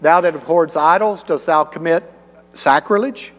[0.00, 2.04] Thou that abhors idols, dost thou commit
[2.52, 3.32] sacrilege?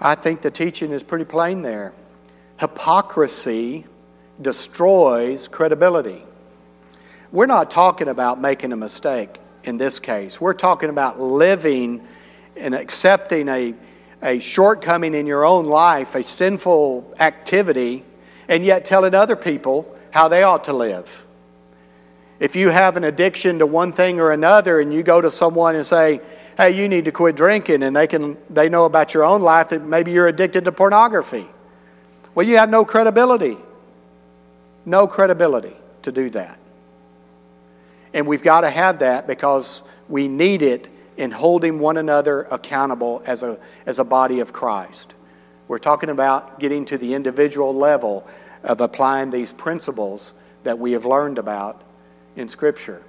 [0.00, 1.92] I think the teaching is pretty plain there.
[2.60, 3.84] Hypocrisy
[4.40, 6.22] destroys credibility.
[7.32, 10.40] We're not talking about making a mistake in this case.
[10.40, 12.06] We're talking about living
[12.56, 13.74] and accepting a,
[14.22, 18.04] a shortcoming in your own life, a sinful activity,
[18.48, 21.24] and yet telling other people how they ought to live.
[22.38, 25.76] If you have an addiction to one thing or another and you go to someone
[25.76, 26.20] and say,
[26.56, 29.70] hey, you need to quit drinking, and they, can, they know about your own life
[29.70, 31.46] that maybe you're addicted to pornography.
[32.34, 33.56] Well, you have no credibility.
[34.84, 36.58] No credibility to do that.
[38.12, 43.22] And we've got to have that because we need it in holding one another accountable
[43.26, 45.14] as a, as a body of Christ.
[45.68, 48.26] We're talking about getting to the individual level
[48.62, 50.32] of applying these principles
[50.64, 51.82] that we have learned about
[52.36, 53.02] in Scripture.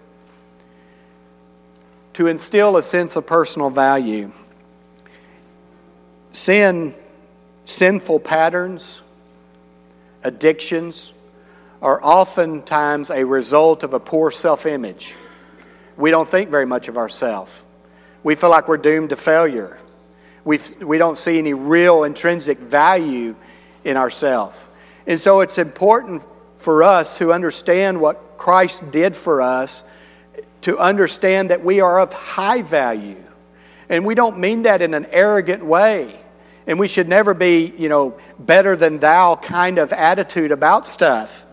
[2.13, 4.31] To instill a sense of personal value,
[6.31, 6.93] sin,
[7.65, 9.01] sinful patterns,
[10.23, 11.13] addictions
[11.81, 15.15] are oftentimes a result of a poor self image.
[15.97, 17.62] We don't think very much of ourselves.
[18.23, 19.79] We feel like we're doomed to failure.
[20.45, 23.35] we we do not see any real intrinsic value
[23.83, 24.57] in ourselves.
[25.05, 29.83] And so it's important for us who understand what Christ did for us
[30.61, 33.21] to understand that we are of high value.
[33.89, 36.19] And we don't mean that in an arrogant way.
[36.65, 41.45] And we should never be, you know, better than thou kind of attitude about stuff.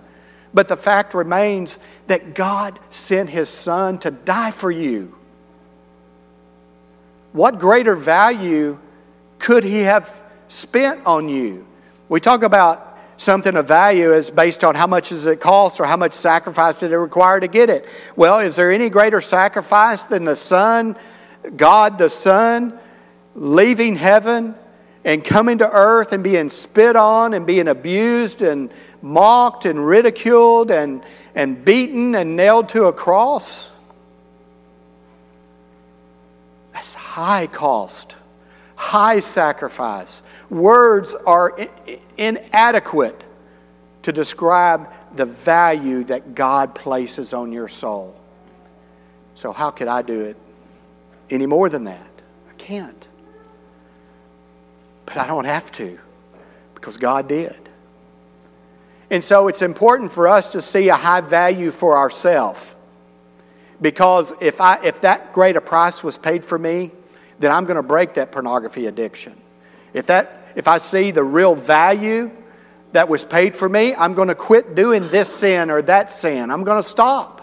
[0.54, 5.16] But the fact remains that God sent his son to die for you.
[7.32, 8.78] What greater value
[9.38, 11.66] could he have spent on you?
[12.08, 15.84] We talk about something of value is based on how much does it cost or
[15.84, 17.86] how much sacrifice did it require to get it.
[18.16, 20.96] Well, is there any greater sacrifice than the Son,
[21.56, 22.78] God the Son,
[23.34, 24.54] leaving heaven
[25.04, 28.70] and coming to earth and being spit on and being abused and
[29.02, 33.72] mocked and ridiculed and, and beaten and nailed to a cross?
[36.80, 38.16] That's high cost
[38.80, 40.22] high sacrifice.
[40.48, 41.54] Words are
[42.16, 43.22] inadequate
[44.00, 48.18] to describe the value that God places on your soul.
[49.34, 50.36] So, how could I do it
[51.28, 52.10] any more than that?
[52.48, 53.06] I can't.
[55.04, 55.98] But I don't have to
[56.74, 57.68] because God did.
[59.10, 62.74] And so, it's important for us to see a high value for ourselves.
[63.80, 66.90] Because if, I, if that great a price was paid for me,
[67.38, 69.40] then I'm going to break that pornography addiction.
[69.94, 72.30] If, that, if I see the real value
[72.92, 76.50] that was paid for me, I'm going to quit doing this sin or that sin.
[76.50, 77.40] I'm going to stop.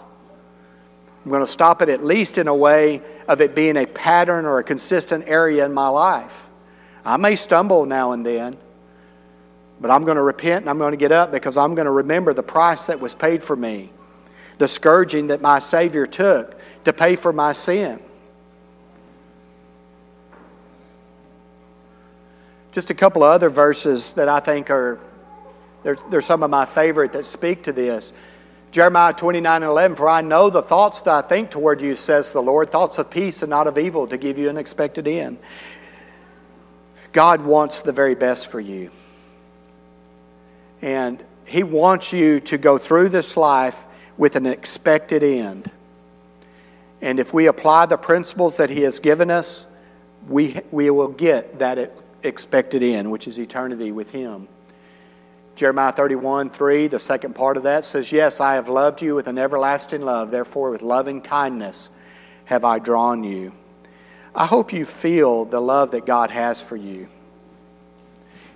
[1.24, 4.46] I'm going to stop it at least in a way of it being a pattern
[4.46, 6.48] or a consistent area in my life.
[7.04, 8.56] I may stumble now and then,
[9.80, 11.92] but I'm going to repent and I'm going to get up because I'm going to
[11.92, 13.90] remember the price that was paid for me,
[14.58, 18.00] the scourging that my Savior took to pay for my sin.
[22.72, 25.00] Just a couple of other verses that I think are,
[25.82, 28.12] they're, they're some of my favorite that speak to this.
[28.70, 32.32] Jeremiah 29 and 11, For I know the thoughts that I think toward you, says
[32.32, 35.38] the Lord, thoughts of peace and not of evil, to give you an expected end.
[37.12, 38.90] God wants the very best for you.
[40.82, 43.86] And He wants you to go through this life
[44.18, 45.70] with an expected end.
[47.00, 49.66] And if we apply the principles that He has given us,
[50.26, 54.48] we, we will get that expected end, which is eternity with Him.
[55.54, 59.26] Jeremiah 31, 3, the second part of that says, Yes, I have loved you with
[59.28, 61.90] an everlasting love, therefore, with loving kindness
[62.44, 63.52] have I drawn you.
[64.34, 67.08] I hope you feel the love that God has for you.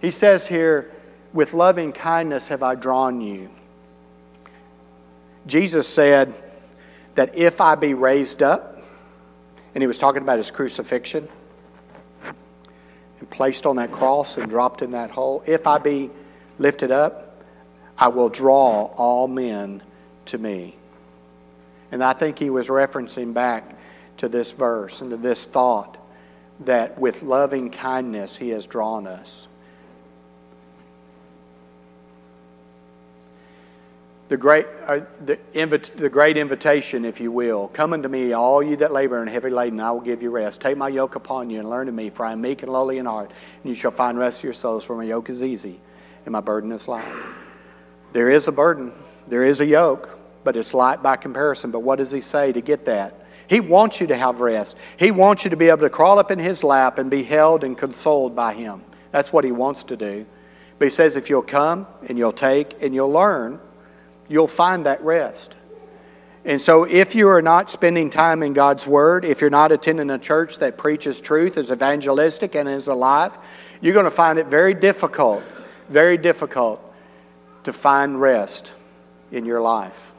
[0.00, 0.90] He says here,
[1.32, 3.50] With loving kindness have I drawn you.
[5.46, 6.32] Jesus said
[7.14, 8.78] that if I be raised up,
[9.74, 11.28] and he was talking about his crucifixion
[12.24, 16.10] and placed on that cross and dropped in that hole, if I be
[16.58, 17.42] lifted up,
[17.98, 19.82] I will draw all men
[20.26, 20.76] to me.
[21.90, 23.76] And I think he was referencing back
[24.18, 25.98] to this verse and to this thought
[26.60, 29.48] that with loving kindness he has drawn us.
[34.32, 37.68] The great, uh, the, invit- the great invitation, if you will.
[37.68, 40.62] Come unto me, all you that labor and heavy laden, I will give you rest.
[40.62, 42.96] Take my yoke upon you and learn of me, for I am meek and lowly
[42.96, 43.30] in heart,
[43.62, 45.82] and you shall find rest for your souls, for my yoke is easy
[46.24, 47.04] and my burden is light.
[48.14, 48.94] There is a burden,
[49.28, 51.70] there is a yoke, but it's light by comparison.
[51.70, 53.26] But what does he say to get that?
[53.48, 54.78] He wants you to have rest.
[54.96, 57.64] He wants you to be able to crawl up in his lap and be held
[57.64, 58.80] and consoled by him.
[59.10, 60.24] That's what he wants to do.
[60.78, 63.60] But he says if you'll come and you'll take and you'll learn,
[64.32, 65.56] you'll find that rest.
[66.44, 70.10] And so, if you are not spending time in God's Word, if you're not attending
[70.10, 73.38] a church that preaches truth, is evangelistic, and is alive,
[73.80, 75.44] you're going to find it very difficult
[75.92, 76.80] very difficult
[77.64, 78.72] to find rest
[79.30, 80.12] in your life.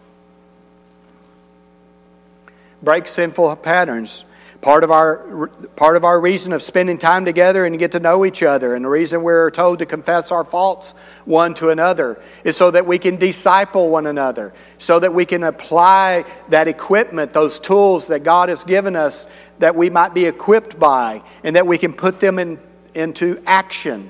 [2.82, 4.24] Break sinful patterns.
[4.64, 8.24] Part of, our, part of our reason of spending time together and get to know
[8.24, 10.96] each other, and the reason we're told to confess our faults
[11.26, 15.44] one to another, is so that we can disciple one another, so that we can
[15.44, 19.28] apply that equipment, those tools that God has given us,
[19.60, 22.58] that we might be equipped by, and that we can put them in,
[22.94, 24.10] into action.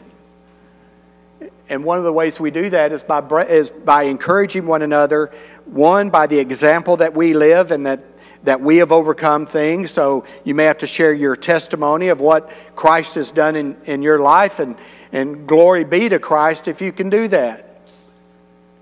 [1.68, 5.32] And one of the ways we do that is by, is by encouraging one another,
[5.66, 8.13] one, by the example that we live and that,
[8.44, 9.92] that we have overcome things.
[9.92, 14.02] So you may have to share your testimony of what Christ has done in, in
[14.02, 14.76] your life, and,
[15.12, 17.70] and glory be to Christ if you can do that.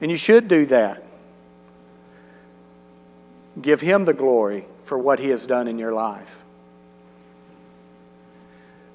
[0.02, 1.04] And you should do that.
[3.62, 6.44] Give Him the glory for what He has done in your life.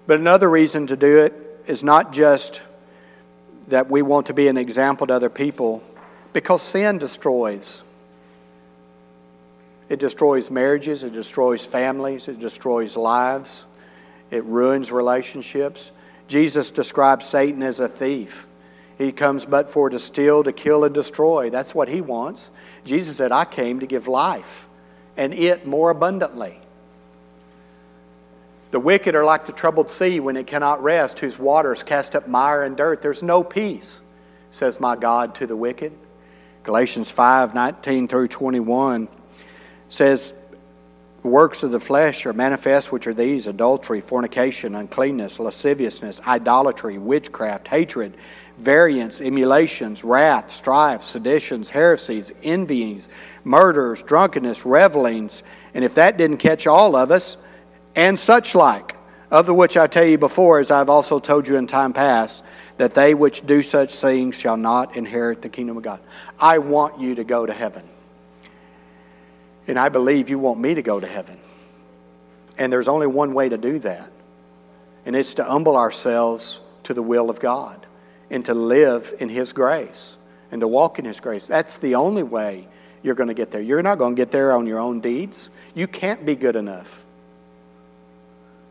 [0.06, 1.34] But another reason to do it
[1.66, 2.62] is not just
[3.68, 5.82] that we want to be an example to other people
[6.32, 7.82] because sin destroys.
[9.88, 13.66] It destroys marriages, it destroys families, it destroys lives,
[14.30, 15.92] it ruins relationships.
[16.26, 18.46] Jesus describes Satan as a thief.
[18.98, 21.50] He comes but for to steal, to kill, and destroy.
[21.50, 22.50] That's what he wants.
[22.84, 24.66] Jesus said, I came to give life
[25.16, 26.60] and it more abundantly.
[28.70, 32.26] The wicked are like the troubled sea when it cannot rest, whose waters cast up
[32.26, 33.00] mire and dirt.
[33.00, 34.00] There's no peace,
[34.50, 35.92] says my God to the wicked.
[36.62, 39.08] Galatians 5 19 through 21
[39.88, 40.34] says,
[41.22, 47.68] works of the flesh are manifest, which are these adultery, fornication, uncleanness, lasciviousness, idolatry, witchcraft,
[47.68, 48.14] hatred,
[48.58, 53.08] variance, emulations, wrath, strife, seditions, heresies, envyings,
[53.44, 55.42] murders, drunkenness, revelings.
[55.74, 57.36] And if that didn't catch all of us,
[57.94, 58.94] and such like,
[59.30, 61.92] of the which I tell you before, as I have also told you in time
[61.92, 62.44] past,
[62.76, 66.00] that they which do such things shall not inherit the kingdom of God.
[66.38, 67.82] I want you to go to heaven.
[69.66, 71.38] And I believe you want me to go to heaven.
[72.58, 74.10] And there's only one way to do that,
[75.04, 77.84] and it's to humble ourselves to the will of God
[78.30, 80.16] and to live in His grace
[80.50, 81.46] and to walk in His grace.
[81.46, 82.66] That's the only way
[83.02, 83.60] you're going to get there.
[83.60, 85.50] You're not going to get there on your own deeds.
[85.74, 87.04] You can't be good enough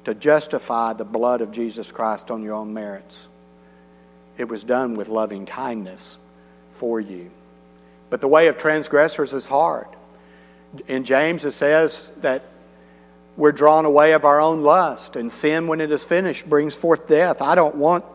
[0.06, 3.28] to justify the blood of Jesus Christ on your own merits.
[4.38, 6.20] it was done with loving kindness
[6.72, 7.32] for you.
[8.10, 9.88] But the way of transgressors is hard.
[10.88, 12.44] In James, it says that
[13.38, 17.08] we're drawn away of our own lust, and sin, when it is finished, brings forth
[17.08, 17.42] death.
[17.42, 18.06] I don't want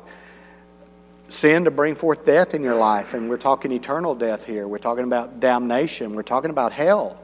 [1.29, 4.67] sin to bring forth death in your life, and we're talking eternal death here.
[4.67, 6.15] We're talking about damnation.
[6.15, 7.21] We're talking about hell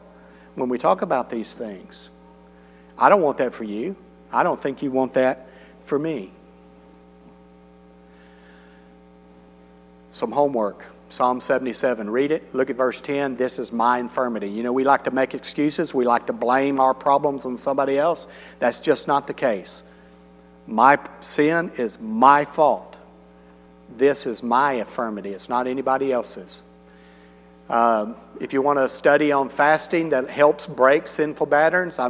[0.54, 2.10] when we talk about these things.
[2.98, 3.96] I don't want that for you.
[4.32, 5.46] I don't think you want that
[5.82, 6.30] for me.
[10.10, 10.84] Some homework.
[11.08, 12.10] Psalm 77.
[12.10, 12.54] Read it.
[12.54, 13.36] Look at verse 10.
[13.36, 14.48] This is my infirmity.
[14.48, 15.94] You know, we like to make excuses.
[15.94, 18.26] We like to blame our problems on somebody else.
[18.58, 19.82] That's just not the case.
[20.66, 22.96] My sin is my fault.
[23.96, 25.30] This is my infirmity.
[25.30, 26.62] It's not anybody else's.
[27.68, 32.08] Uh, if you want to study on fasting that helps break sinful patterns, I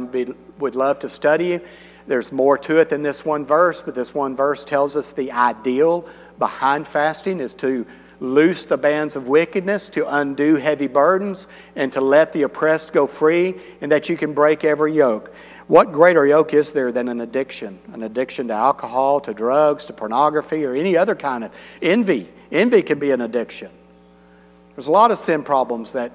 [0.59, 1.59] would love to study.
[2.07, 5.31] There's more to it than this one verse, but this one verse tells us the
[5.31, 6.07] ideal
[6.39, 7.85] behind fasting is to
[8.19, 13.07] loose the bands of wickedness, to undo heavy burdens, and to let the oppressed go
[13.07, 15.33] free, and that you can break every yoke.
[15.67, 17.79] What greater yoke is there than an addiction?
[17.93, 22.29] An addiction to alcohol, to drugs, to pornography, or any other kind of envy.
[22.51, 23.69] Envy can be an addiction.
[24.75, 26.11] There's a lot of sin problems that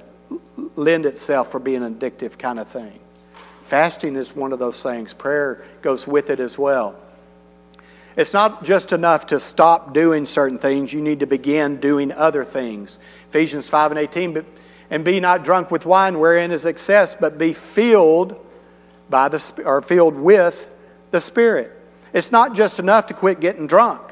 [0.77, 2.99] lend itself for being an addictive kind of thing.
[3.63, 5.15] Fasting is one of those things.
[5.15, 6.97] Prayer goes with it as well.
[8.17, 12.45] It's not just enough to stop doing certain things, you need to begin doing other
[12.45, 12.99] things.
[13.29, 14.45] Ephesians 5 and 18,
[14.91, 18.39] and be not drunk with wine wherein is excess, but be filled
[19.09, 20.71] by the or filled with
[21.11, 21.73] the Spirit.
[22.13, 24.03] It's not just enough to quit getting drunk.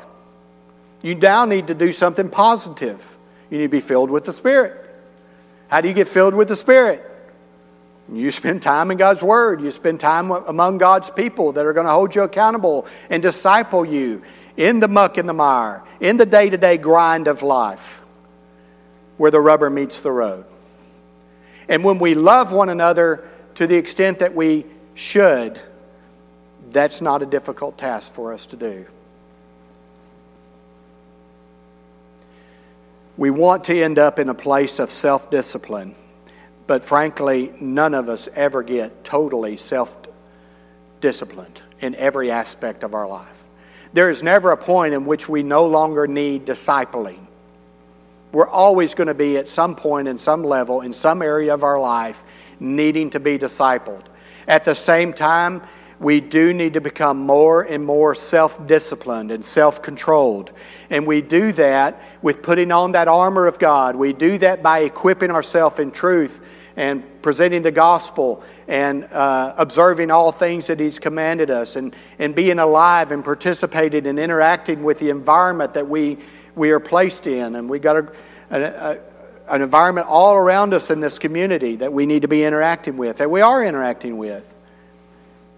[1.02, 3.18] You now need to do something positive.
[3.50, 4.76] You need to be filled with the Spirit.
[5.68, 7.09] How do you get filled with the Spirit?
[8.12, 9.60] You spend time in God's Word.
[9.60, 13.84] You spend time among God's people that are going to hold you accountable and disciple
[13.84, 14.22] you
[14.56, 18.02] in the muck and the mire, in the day to day grind of life
[19.16, 20.44] where the rubber meets the road.
[21.68, 25.60] And when we love one another to the extent that we should,
[26.70, 28.86] that's not a difficult task for us to do.
[33.16, 35.94] We want to end up in a place of self discipline
[36.70, 39.98] but frankly, none of us ever get totally self
[41.00, 43.42] disciplined in every aspect of our life.
[43.92, 47.26] There is never a point in which we no longer need discipling.
[48.30, 51.64] We're always going to be at some point, in some level, in some area of
[51.64, 52.22] our life,
[52.60, 54.04] needing to be discipled.
[54.46, 55.62] At the same time,
[55.98, 60.52] we do need to become more and more self disciplined and self controlled.
[60.88, 63.96] And we do that with putting on that armor of God.
[63.96, 70.10] We do that by equipping ourselves in truth and presenting the gospel and uh, observing
[70.10, 74.98] all things that He's commanded us and, and being alive and participating and interacting with
[74.98, 76.16] the environment that we,
[76.54, 77.54] we are placed in.
[77.54, 78.12] And we got a,
[78.50, 78.98] a, a,
[79.50, 83.18] an environment all around us in this community that we need to be interacting with,
[83.18, 84.46] that we are interacting with.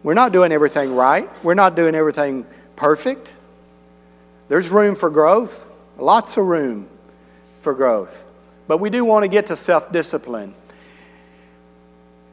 [0.02, 3.30] We're not doing everything right, we're not doing everything perfect.
[4.48, 6.88] There's room for growth, lots of room
[7.60, 8.24] for growth.
[8.66, 10.56] But we do want to get to self discipline.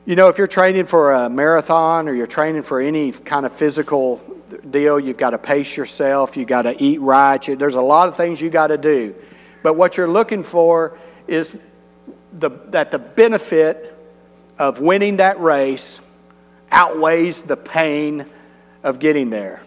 [0.10, 3.52] You know, if you're training for a marathon or you're training for any kind of
[3.52, 4.20] physical
[4.68, 8.18] deal, you've got to pace yourself, you've got to eat right, there's a lot of
[8.18, 9.14] things you got to do.
[9.62, 10.98] But what you're looking for
[11.28, 11.56] is
[12.34, 13.96] the, that the benefit
[14.58, 16.02] of winning that race
[16.72, 18.26] outweighs the pain
[18.82, 19.62] of getting there,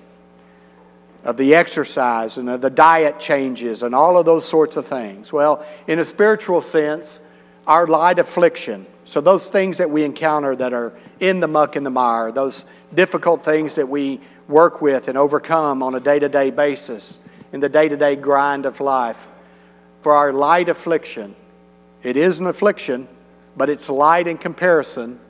[1.22, 5.32] of the exercise and of the diet changes and all of those sorts of things.
[5.32, 7.20] Well, in a spiritual sense,
[7.64, 11.84] our light affliction so, those things that we encounter that are in the muck and
[11.84, 16.30] the mire, those difficult things that we work with and overcome on a day to
[16.30, 17.18] day basis
[17.52, 19.28] in the day to day grind of life,
[20.00, 21.36] for our light affliction,
[22.02, 23.06] it is an affliction,
[23.54, 25.20] but it's light in comparison,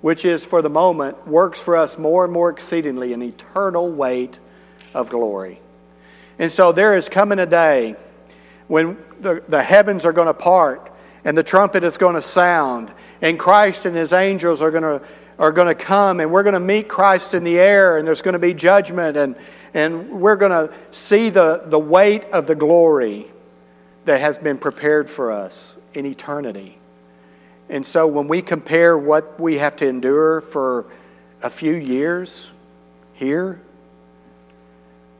[0.00, 4.40] which is for the moment, works for us more and more exceedingly an eternal weight
[4.92, 5.60] of glory.
[6.40, 7.94] And so, there is coming a day
[8.66, 10.90] when the, the heavens are going to part
[11.24, 12.92] and the trumpet is going to sound
[13.22, 15.02] and Christ and his angels are going to
[15.38, 18.20] are going to come and we're going to meet Christ in the air and there's
[18.20, 19.36] going to be judgment and
[19.72, 23.26] and we're going to see the the weight of the glory
[24.04, 26.78] that has been prepared for us in eternity.
[27.68, 30.86] And so when we compare what we have to endure for
[31.42, 32.50] a few years
[33.12, 33.60] here,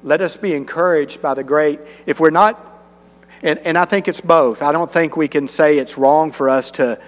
[0.03, 1.79] let us be encouraged by the great.
[2.07, 2.59] If we're not,
[3.43, 6.49] and, and I think it's both, I don't think we can say it's wrong for
[6.49, 7.01] us to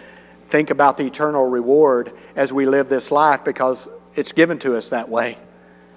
[0.53, 4.91] think about the eternal reward as we live this life because it's given to us
[4.91, 5.39] that way.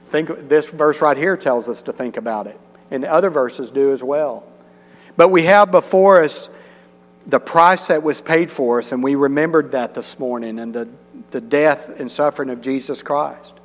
[0.08, 2.58] Think this verse right here tells us to think about it,
[2.90, 4.48] and other verses do as well.
[5.18, 6.50] But we have before us
[7.28, 10.88] the price that was paid for us, and we remembered that this morning, and the,
[11.32, 13.56] the death and suffering of Jesus Christ.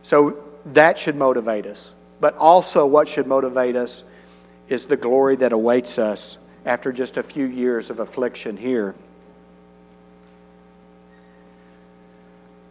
[0.00, 1.92] So that should motivate us.
[2.18, 4.04] But also, what should motivate us
[4.68, 8.94] is the glory that awaits us after just a few years of affliction here.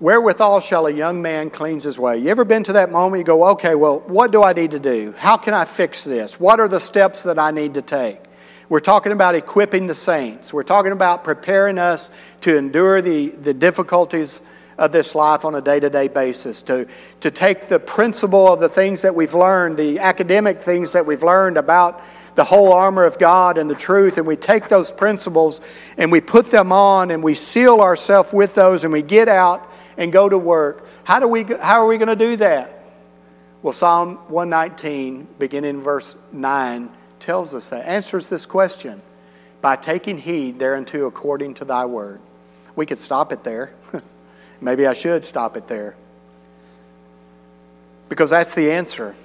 [0.01, 2.17] Wherewithal shall a young man cleanse his way?
[2.17, 4.79] You ever been to that moment you go, okay, well, what do I need to
[4.79, 5.13] do?
[5.15, 6.39] How can I fix this?
[6.39, 8.19] What are the steps that I need to take?
[8.67, 10.51] We're talking about equipping the saints.
[10.51, 12.09] We're talking about preparing us
[12.41, 14.41] to endure the, the difficulties
[14.79, 16.87] of this life on a day to day basis, to,
[17.19, 21.21] to take the principle of the things that we've learned, the academic things that we've
[21.21, 22.01] learned about
[22.33, 25.61] the whole armor of God and the truth, and we take those principles
[25.97, 29.70] and we put them on and we seal ourselves with those and we get out
[29.97, 30.85] and go to work.
[31.03, 32.77] How, do we, how are we going to do that?
[33.61, 36.89] Well, Psalm 119, beginning verse 9,
[37.19, 39.01] tells us that, answers this question
[39.61, 42.19] by taking heed thereunto according to thy word.
[42.75, 43.73] We could stop it there.
[44.61, 45.95] Maybe I should stop it there.
[48.09, 49.15] Because that's the answer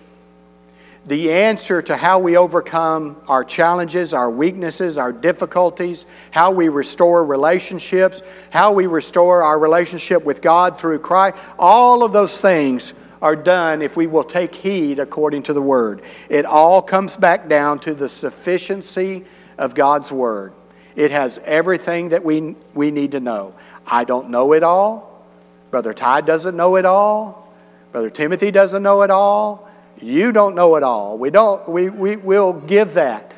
[1.07, 7.24] the answer to how we overcome our challenges, our weaknesses, our difficulties, how we restore
[7.24, 11.36] relationships, how we restore our relationship with God through Christ.
[11.59, 12.92] All of those things
[13.22, 16.02] are done if we will take heed according to the Word.
[16.28, 19.24] It all comes back down to the sufficiency
[19.59, 20.52] of God's Word.
[20.96, 23.54] It has everything that we, we need to know.
[23.86, 25.24] I don't know it all.
[25.70, 27.52] Brother Ty doesn't know it all.
[27.92, 29.65] Brother Timothy doesn't know it all.
[30.01, 31.16] You don't know it all.
[31.16, 33.34] We don't, we, we will give that.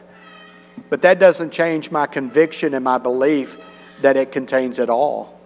[0.90, 3.58] But that doesn't change my conviction and my belief
[4.00, 5.38] that it contains it all.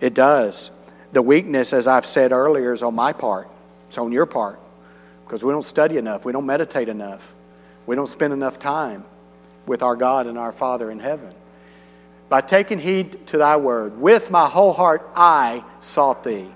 [0.00, 0.70] It does.
[1.12, 3.48] The weakness, as I've said earlier, is on my part.
[3.88, 4.58] It's on your part.
[5.24, 6.24] Because we don't study enough.
[6.24, 7.34] We don't meditate enough.
[7.86, 9.04] We don't spend enough time
[9.66, 11.34] with our God and our Father in heaven.
[12.28, 16.48] By taking heed to thy word, with my whole heart I sought thee.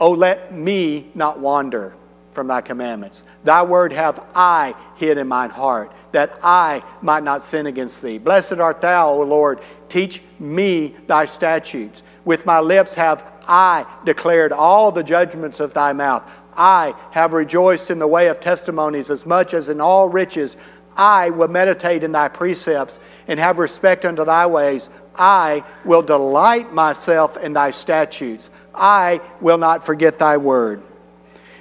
[0.00, 1.94] Oh, let me not wander
[2.38, 3.24] from thy commandments.
[3.42, 8.18] Thy word have I hid in mine heart, that I might not sin against thee.
[8.18, 9.58] Blessed art thou, O Lord.
[9.88, 12.04] Teach me thy statutes.
[12.24, 16.30] With my lips have I declared all the judgments of thy mouth.
[16.56, 20.56] I have rejoiced in the way of testimonies as much as in all riches.
[20.96, 24.90] I will meditate in thy precepts and have respect unto thy ways.
[25.16, 28.52] I will delight myself in thy statutes.
[28.72, 30.84] I will not forget thy word.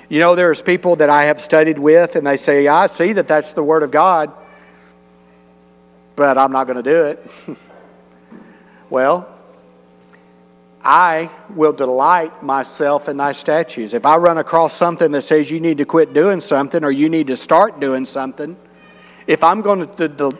[0.09, 3.27] You know, there's people that I have studied with, and they say, I see that
[3.27, 4.31] that's the Word of God,
[6.15, 7.57] but I'm not going to do it.
[8.89, 9.27] well,
[10.81, 13.93] I will delight myself in thy statutes.
[13.93, 17.09] If I run across something that says you need to quit doing something or you
[17.09, 18.57] need to start doing something,
[19.27, 20.31] if I'm going to,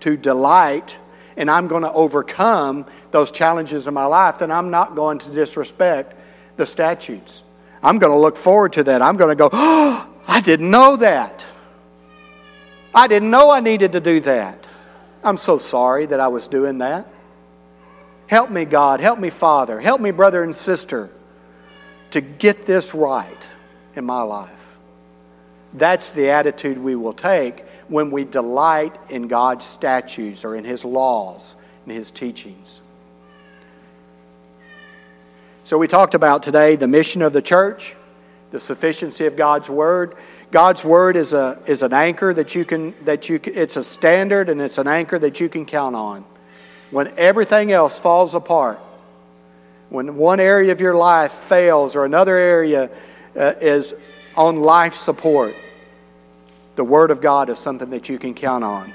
[0.00, 0.96] to delight
[1.36, 5.30] and I'm going to overcome those challenges in my life, then I'm not going to
[5.30, 6.14] disrespect
[6.56, 7.42] the statutes.
[7.82, 9.02] I'm going to look forward to that.
[9.02, 11.44] I'm going to go, oh, I didn't know that.
[12.94, 14.66] I didn't know I needed to do that.
[15.22, 17.06] I'm so sorry that I was doing that.
[18.26, 19.00] Help me, God.
[19.00, 19.80] Help me, Father.
[19.80, 21.10] Help me, brother and sister,
[22.10, 23.48] to get this right
[23.96, 24.78] in my life.
[25.72, 30.84] That's the attitude we will take when we delight in God's statutes or in His
[30.84, 32.82] laws and His teachings.
[35.70, 37.94] So we talked about today the mission of the church,
[38.50, 40.16] the sufficiency of God's word.
[40.50, 44.48] God's word is a is an anchor that you can that you it's a standard
[44.48, 46.24] and it's an anchor that you can count on.
[46.90, 48.80] When everything else falls apart,
[49.90, 52.90] when one area of your life fails or another area
[53.36, 53.94] uh, is
[54.34, 55.54] on life support,
[56.74, 58.92] the word of God is something that you can count on.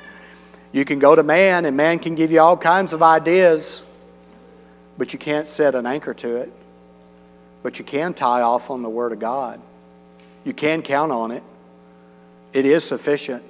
[0.74, 3.86] You can go to man and man can give you all kinds of ideas,
[4.98, 6.52] but you can't set an anchor to it.
[7.66, 9.60] But you can tie off on the Word of God.
[10.44, 11.42] You can count on it.
[12.54, 13.42] It is sufficient.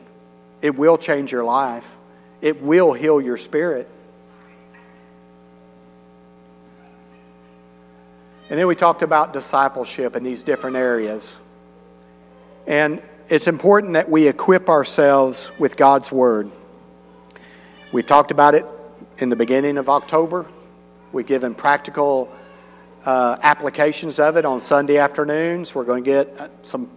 [0.62, 1.98] It will change your life,
[2.42, 3.90] it will heal your spirit.
[8.50, 11.38] And then we talked about discipleship in these different areas.
[12.66, 16.50] And it's important that we equip ourselves with God's Word.
[17.92, 18.66] We talked about it
[19.18, 20.46] in the beginning of October.
[21.12, 22.34] We've given practical
[23.06, 25.76] uh, applications of it on Sunday afternoons.
[25.76, 26.90] We're going to get uh, some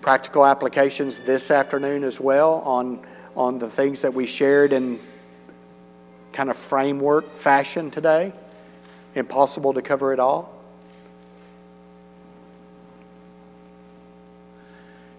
[0.00, 3.00] practical applications this afternoon as well on,
[3.36, 4.98] on the things that we shared in
[6.32, 8.32] kind of framework fashion today.
[9.14, 10.52] Impossible to cover it all.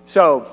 [0.05, 0.47] So,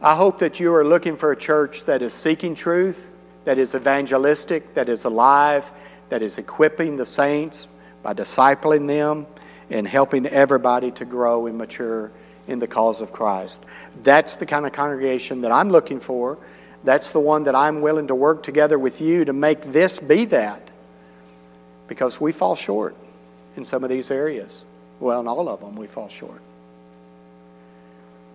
[0.00, 3.10] I hope that you are looking for a church that is seeking truth,
[3.44, 5.70] that is evangelistic, that is alive,
[6.08, 7.68] that is equipping the saints
[8.02, 9.26] by discipling them
[9.70, 12.10] and helping everybody to grow and mature
[12.46, 13.62] in the cause of Christ.
[14.02, 16.38] That's the kind of congregation that I'm looking for.
[16.82, 20.24] That's the one that I'm willing to work together with you to make this be
[20.26, 20.70] that.
[21.86, 22.96] Because we fall short
[23.56, 24.64] in some of these areas.
[24.98, 26.40] Well, in all of them, we fall short.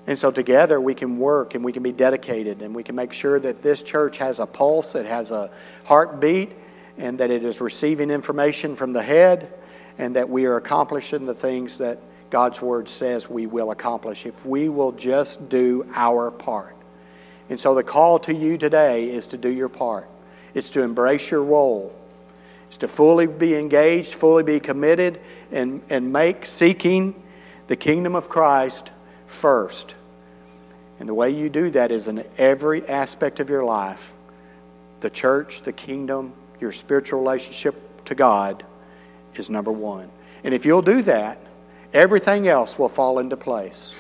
[0.08, 3.12] And so together we can work and we can be dedicated and we can make
[3.12, 5.50] sure that this church has a pulse, it has a
[5.86, 6.52] heartbeat,
[6.98, 9.52] and that it is receiving information from the head,
[9.98, 14.46] and that we are accomplishing the things that God's Word says we will accomplish if
[14.46, 16.76] we will just do our part.
[17.50, 20.10] And so the call to you today is to do your part,
[20.54, 21.96] it's to embrace your role.
[22.68, 25.20] It's to fully be engaged, fully be committed,
[25.52, 27.22] and, and make seeking
[27.68, 28.92] the kingdom of Christ
[29.28, 29.96] first.
[31.00, 34.14] And the way you do that is in every aspect of your life
[35.02, 38.66] the church, the kingdom, your spiritual relationship to God
[39.36, 40.10] is number one.
[40.44, 41.40] And if you'll do that,
[41.94, 43.96] everything else will fall into place.